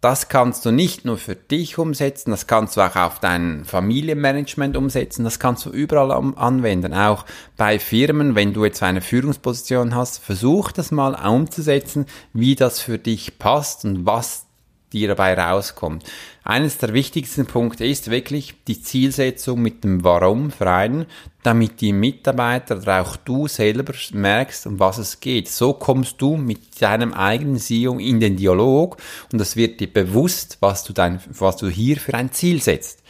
das 0.04 0.28
kannst 0.28 0.66
du 0.66 0.70
nicht 0.70 1.06
nur 1.06 1.16
für 1.16 1.34
dich 1.34 1.78
umsetzen, 1.78 2.30
das 2.30 2.46
kannst 2.46 2.76
du 2.76 2.82
auch 2.82 2.94
auf 2.94 3.20
dein 3.20 3.64
Familienmanagement 3.64 4.76
umsetzen, 4.76 5.24
das 5.24 5.38
kannst 5.38 5.64
du 5.64 5.70
überall 5.70 6.12
anwenden, 6.36 6.92
auch 6.92 7.24
bei 7.56 7.78
Firmen, 7.78 8.34
wenn 8.34 8.52
du 8.52 8.66
jetzt 8.66 8.82
eine 8.82 9.00
Führungsposition 9.00 9.94
hast, 9.94 10.22
versuch 10.22 10.72
das 10.72 10.90
mal 10.90 11.14
umzusetzen, 11.14 12.04
wie 12.34 12.54
das 12.54 12.80
für 12.80 12.98
dich 12.98 13.38
passt 13.38 13.86
und 13.86 14.04
was 14.04 14.44
dir 14.92 15.08
dabei 15.08 15.32
rauskommt. 15.38 16.04
Eines 16.44 16.76
der 16.76 16.92
wichtigsten 16.92 17.46
Punkte 17.46 17.86
ist 17.86 18.10
wirklich 18.10 18.54
die 18.68 18.82
Zielsetzung 18.82 19.62
mit 19.62 19.84
dem 19.84 20.04
Warum 20.04 20.50
vereinen, 20.50 21.06
damit 21.44 21.82
die 21.82 21.92
Mitarbeiter 21.92 22.78
oder 22.78 23.02
auch 23.02 23.16
du 23.16 23.46
selber 23.46 23.92
merkst, 24.12 24.66
um 24.66 24.80
was 24.80 24.96
es 24.98 25.20
geht. 25.20 25.48
So 25.48 25.74
kommst 25.74 26.20
du 26.20 26.36
mit 26.36 26.80
deinem 26.80 27.12
eigenen 27.12 27.58
CEO 27.58 27.98
in 27.98 28.18
den 28.18 28.36
Dialog 28.36 28.96
und 29.30 29.40
es 29.40 29.54
wird 29.54 29.78
dir 29.78 29.92
bewusst, 29.92 30.56
was 30.60 30.84
du, 30.84 30.94
dein, 30.94 31.20
was 31.28 31.58
du 31.58 31.68
hier 31.68 31.98
für 31.98 32.14
ein 32.14 32.32
Ziel 32.32 32.62
setzt. 32.62 33.02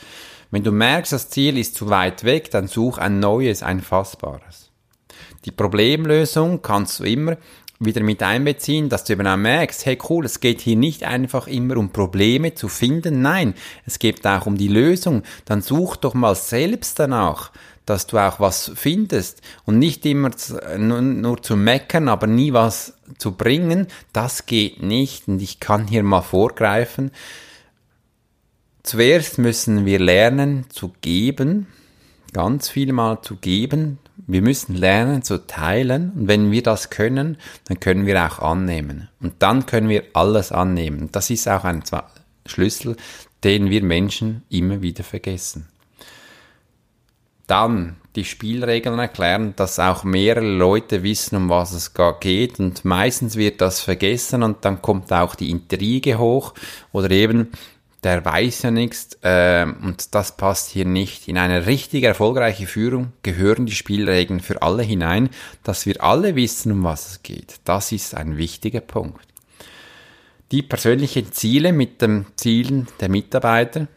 Wenn 0.50 0.64
du 0.64 0.72
merkst, 0.72 1.12
das 1.12 1.30
Ziel 1.30 1.56
ist 1.56 1.76
zu 1.76 1.88
weit 1.90 2.24
weg, 2.24 2.50
dann 2.50 2.66
such 2.66 2.98
ein 2.98 3.20
neues, 3.20 3.62
ein 3.62 3.80
fassbares. 3.80 4.70
Die 5.44 5.52
Problemlösung 5.52 6.60
kannst 6.60 7.00
du 7.00 7.04
immer 7.04 7.36
wieder 7.80 8.02
mit 8.02 8.22
einbeziehen, 8.22 8.88
dass 8.88 9.04
du 9.04 9.12
eben 9.12 9.26
auch 9.26 9.36
merkst, 9.36 9.84
hey 9.86 9.98
cool, 10.08 10.24
es 10.24 10.40
geht 10.40 10.60
hier 10.60 10.76
nicht 10.76 11.04
einfach 11.04 11.46
immer 11.46 11.76
um 11.76 11.90
Probleme 11.90 12.54
zu 12.54 12.68
finden, 12.68 13.22
nein, 13.22 13.54
es 13.84 13.98
geht 13.98 14.26
auch 14.26 14.46
um 14.46 14.56
die 14.56 14.68
Lösung. 14.68 15.22
Dann 15.44 15.60
such 15.60 15.96
doch 15.96 16.14
mal 16.14 16.34
selbst 16.34 16.98
danach, 16.98 17.50
dass 17.86 18.06
du 18.06 18.18
auch 18.18 18.40
was 18.40 18.72
findest. 18.74 19.42
Und 19.64 19.78
nicht 19.78 20.06
immer 20.06 20.30
nur, 20.78 21.42
zu 21.42 21.56
meckern, 21.56 22.08
aber 22.08 22.26
nie 22.26 22.52
was 22.52 22.94
zu 23.18 23.32
bringen, 23.32 23.88
das 24.12 24.46
geht 24.46 24.82
nicht. 24.82 25.28
Und 25.28 25.42
ich 25.42 25.60
kann 25.60 25.86
hier 25.86 26.02
mal 26.02 26.22
vorgreifen. 26.22 27.10
Zuerst 28.82 29.38
müssen 29.38 29.86
wir 29.86 29.98
lernen 29.98 30.66
zu 30.68 30.92
geben, 31.00 31.66
ganz 32.32 32.68
viel 32.68 32.92
mal 32.92 33.22
zu 33.22 33.36
geben, 33.36 33.98
wir 34.26 34.42
müssen 34.42 34.74
lernen 34.74 35.22
zu 35.22 35.46
teilen 35.46 36.12
und 36.16 36.28
wenn 36.28 36.50
wir 36.50 36.62
das 36.62 36.90
können, 36.90 37.36
dann 37.66 37.80
können 37.80 38.06
wir 38.06 38.24
auch 38.24 38.38
annehmen. 38.38 39.08
Und 39.20 39.34
dann 39.40 39.66
können 39.66 39.88
wir 39.88 40.04
alles 40.14 40.52
annehmen. 40.52 41.10
Das 41.12 41.30
ist 41.30 41.48
auch 41.48 41.64
ein 41.64 41.82
Schlüssel, 42.46 42.96
den 43.42 43.70
wir 43.70 43.82
Menschen 43.82 44.42
immer 44.48 44.82
wieder 44.82 45.04
vergessen. 45.04 45.68
Dann 47.46 47.96
die 48.16 48.24
Spielregeln 48.24 48.98
erklären, 48.98 49.54
dass 49.56 49.78
auch 49.78 50.04
mehrere 50.04 50.46
Leute 50.46 51.02
wissen, 51.02 51.36
um 51.36 51.48
was 51.48 51.72
es 51.72 51.92
geht 52.20 52.60
und 52.60 52.84
meistens 52.84 53.36
wird 53.36 53.60
das 53.60 53.80
vergessen 53.80 54.42
und 54.42 54.64
dann 54.64 54.80
kommt 54.80 55.12
auch 55.12 55.34
die 55.34 55.50
Intrige 55.50 56.18
hoch 56.18 56.54
oder 56.92 57.10
eben 57.10 57.50
der 58.04 58.24
weiß 58.24 58.62
ja 58.62 58.70
nichts 58.70 59.18
äh, 59.22 59.64
und 59.64 60.14
das 60.14 60.36
passt 60.36 60.70
hier 60.70 60.84
nicht. 60.84 61.26
In 61.26 61.38
eine 61.38 61.66
richtig 61.66 62.04
erfolgreiche 62.04 62.66
Führung 62.66 63.12
gehören 63.22 63.66
die 63.66 63.74
Spielregeln 63.74 64.40
für 64.40 64.62
alle 64.62 64.82
hinein, 64.82 65.30
dass 65.62 65.86
wir 65.86 66.02
alle 66.04 66.36
wissen, 66.36 66.70
um 66.70 66.84
was 66.84 67.10
es 67.10 67.22
geht. 67.22 67.60
Das 67.64 67.92
ist 67.92 68.14
ein 68.14 68.36
wichtiger 68.36 68.80
Punkt. 68.80 69.26
Die 70.52 70.62
persönlichen 70.62 71.32
Ziele 71.32 71.72
mit 71.72 72.02
den 72.02 72.26
Zielen 72.36 72.86
der 73.00 73.08
Mitarbeiter 73.08 73.88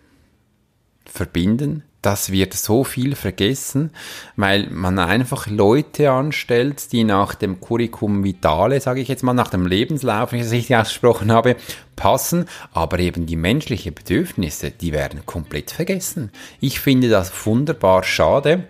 verbinden, 1.06 1.84
das 2.02 2.32
wird 2.32 2.54
so 2.54 2.84
viel 2.84 3.16
vergessen, 3.16 3.92
weil 4.36 4.70
man 4.70 5.00
einfach 5.00 5.48
Leute 5.48 6.12
anstellt, 6.12 6.92
die 6.92 7.04
nach 7.04 7.36
dem 7.36 7.60
Curriculum 7.60 8.24
Vitale, 8.24 8.80
sage 8.80 9.02
ich 9.02 9.08
jetzt 9.08 9.24
mal, 9.24 9.34
nach 9.34 9.50
dem 9.50 9.66
Lebenslauf, 9.66 10.32
wenn 10.32 10.40
ich 10.40 10.46
es 10.46 10.52
richtig 10.52 10.76
ausgesprochen 10.76 11.32
habe, 11.32 11.56
passen, 11.96 12.46
aber 12.72 13.00
eben 13.00 13.26
die 13.26 13.36
menschlichen 13.36 13.94
Bedürfnisse, 13.94 14.72
die 14.72 14.94
werden 14.94 15.26
komplett 15.26 15.72
vergessen. 15.72 16.32
Ich 16.60 16.80
finde 16.80 17.10
das 17.10 17.32
wunderbar 17.46 18.04
schade 18.04 18.68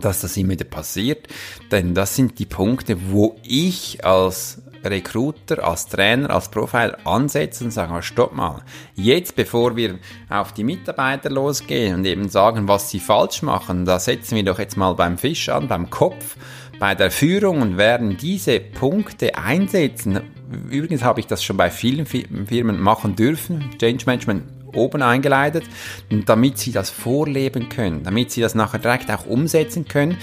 dass 0.00 0.20
das 0.20 0.36
immer 0.36 0.50
wieder 0.50 0.64
passiert, 0.64 1.28
denn 1.70 1.94
das 1.94 2.16
sind 2.16 2.40
die 2.40 2.46
Punkte, 2.46 3.10
wo 3.10 3.36
ich 3.44 4.04
als 4.04 4.60
Recruiter, 4.84 5.66
als 5.66 5.86
Trainer, 5.86 6.30
als 6.30 6.48
Profiler 6.48 6.98
ansetzen 7.04 7.64
und 7.64 7.70
sagen, 7.70 8.02
stopp 8.02 8.34
mal, 8.34 8.62
jetzt 8.94 9.36
bevor 9.36 9.76
wir 9.76 9.98
auf 10.28 10.52
die 10.52 10.64
Mitarbeiter 10.64 11.30
losgehen 11.30 11.96
und 11.96 12.04
eben 12.04 12.28
sagen, 12.28 12.68
was 12.68 12.90
sie 12.90 13.00
falsch 13.00 13.42
machen, 13.42 13.84
da 13.84 13.98
setzen 13.98 14.36
wir 14.36 14.44
doch 14.44 14.58
jetzt 14.58 14.76
mal 14.76 14.94
beim 14.94 15.18
Fisch 15.18 15.48
an, 15.48 15.68
beim 15.68 15.90
Kopf, 15.90 16.36
bei 16.78 16.94
der 16.94 17.10
Führung 17.10 17.62
und 17.62 17.76
werden 17.76 18.16
diese 18.16 18.58
Punkte 18.58 19.36
einsetzen. 19.36 20.20
Übrigens 20.70 21.04
habe 21.04 21.20
ich 21.20 21.26
das 21.26 21.44
schon 21.44 21.56
bei 21.56 21.70
vielen 21.70 22.06
Firmen 22.06 22.80
machen 22.80 23.14
dürfen, 23.14 23.70
Change 23.78 24.04
Management 24.06 24.42
oben 24.74 25.02
eingeleitet, 25.02 25.64
damit 26.26 26.58
sie 26.58 26.72
das 26.72 26.90
vorleben 26.90 27.68
können, 27.68 28.02
damit 28.02 28.30
sie 28.30 28.40
das 28.40 28.54
nachher 28.54 28.78
direkt 28.78 29.10
auch 29.10 29.26
umsetzen 29.26 29.86
können. 29.86 30.16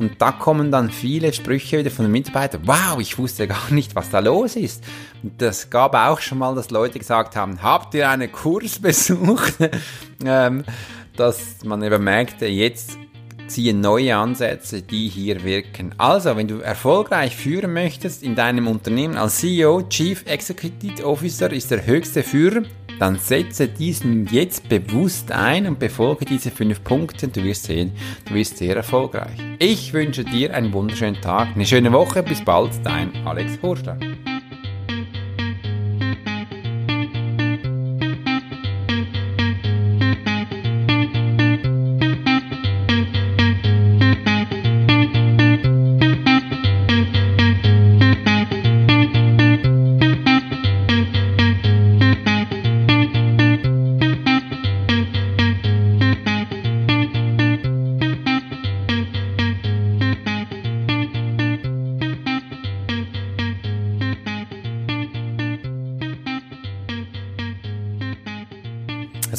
Und 0.00 0.20
da 0.20 0.32
kommen 0.32 0.72
dann 0.72 0.90
viele 0.90 1.30
Sprüche 1.30 1.78
wieder 1.78 1.90
von 1.90 2.06
den 2.06 2.12
Mitarbeitern. 2.12 2.62
Wow, 2.64 2.98
ich 2.98 3.18
wusste 3.18 3.46
gar 3.46 3.70
nicht, 3.70 3.94
was 3.94 4.08
da 4.08 4.18
los 4.20 4.56
ist. 4.56 4.82
Und 5.22 5.40
das 5.42 5.68
gab 5.68 5.94
auch 5.94 6.20
schon 6.20 6.38
mal, 6.38 6.54
dass 6.54 6.70
Leute 6.70 6.98
gesagt 6.98 7.36
haben, 7.36 7.62
habt 7.62 7.92
ihr 7.94 8.08
einen 8.08 8.32
Kurs 8.32 8.78
besucht? 8.80 9.54
ähm, 10.24 10.64
dass 11.16 11.62
man 11.64 11.82
eben 11.82 12.02
merkte, 12.02 12.46
jetzt 12.46 12.96
ziehen 13.46 13.80
neue 13.80 14.16
Ansätze, 14.16 14.80
die 14.80 15.08
hier 15.08 15.44
wirken. 15.44 15.94
Also, 15.98 16.34
wenn 16.34 16.48
du 16.48 16.60
erfolgreich 16.60 17.36
führen 17.36 17.74
möchtest 17.74 18.22
in 18.22 18.34
deinem 18.34 18.68
Unternehmen 18.68 19.16
als 19.16 19.38
CEO, 19.38 19.82
Chief 19.82 20.24
Executive 20.24 21.04
Officer 21.04 21.52
ist 21.52 21.70
der 21.70 21.84
höchste 21.84 22.22
Führer, 22.22 22.62
dann 23.00 23.18
setze 23.18 23.66
diesen 23.66 24.26
jetzt 24.26 24.68
bewusst 24.68 25.32
ein 25.32 25.66
und 25.66 25.78
befolge 25.78 26.26
diese 26.26 26.50
fünf 26.50 26.84
Punkte 26.84 27.26
und 27.26 27.36
du 27.36 27.42
wirst 27.42 27.64
sehen, 27.64 27.92
du 28.26 28.34
wirst 28.34 28.58
sehr 28.58 28.76
erfolgreich. 28.76 29.38
Ich 29.58 29.92
wünsche 29.94 30.22
dir 30.22 30.54
einen 30.54 30.72
wunderschönen 30.72 31.20
Tag, 31.20 31.48
eine 31.54 31.64
schöne 31.64 31.92
Woche, 31.92 32.22
bis 32.22 32.44
bald, 32.44 32.72
dein 32.84 33.10
Alex 33.26 33.58
Horster. 33.62 33.98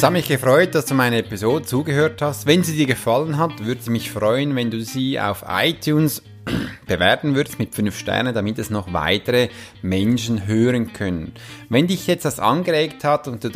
Es 0.01 0.05
hat 0.05 0.13
mich 0.13 0.27
gefreut, 0.27 0.73
dass 0.73 0.87
du 0.87 0.95
meine 0.95 1.19
Episode 1.19 1.63
zugehört 1.63 2.23
hast. 2.23 2.47
Wenn 2.47 2.63
sie 2.63 2.75
dir 2.75 2.87
gefallen 2.87 3.37
hat, 3.37 3.63
würde 3.63 3.81
es 3.81 3.87
mich 3.87 4.09
freuen, 4.09 4.55
wenn 4.55 4.71
du 4.71 4.81
sie 4.81 5.19
auf 5.19 5.45
iTunes 5.47 6.23
bewerten 6.87 7.35
würdest 7.35 7.59
mit 7.59 7.75
5 7.75 7.95
Sternen, 7.95 8.33
damit 8.33 8.57
es 8.57 8.71
noch 8.71 8.93
weitere 8.93 9.49
Menschen 9.83 10.47
hören 10.47 10.91
können. 10.91 11.33
Wenn 11.69 11.85
dich 11.85 12.07
jetzt 12.07 12.25
das 12.25 12.39
angeregt 12.39 13.03
hat 13.03 13.27
und 13.27 13.43
du 13.43 13.49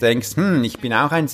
denkst, 0.00 0.36
hm, 0.36 0.64
ich 0.64 0.80
bin 0.80 0.94
auch 0.94 1.12
ein 1.12 1.28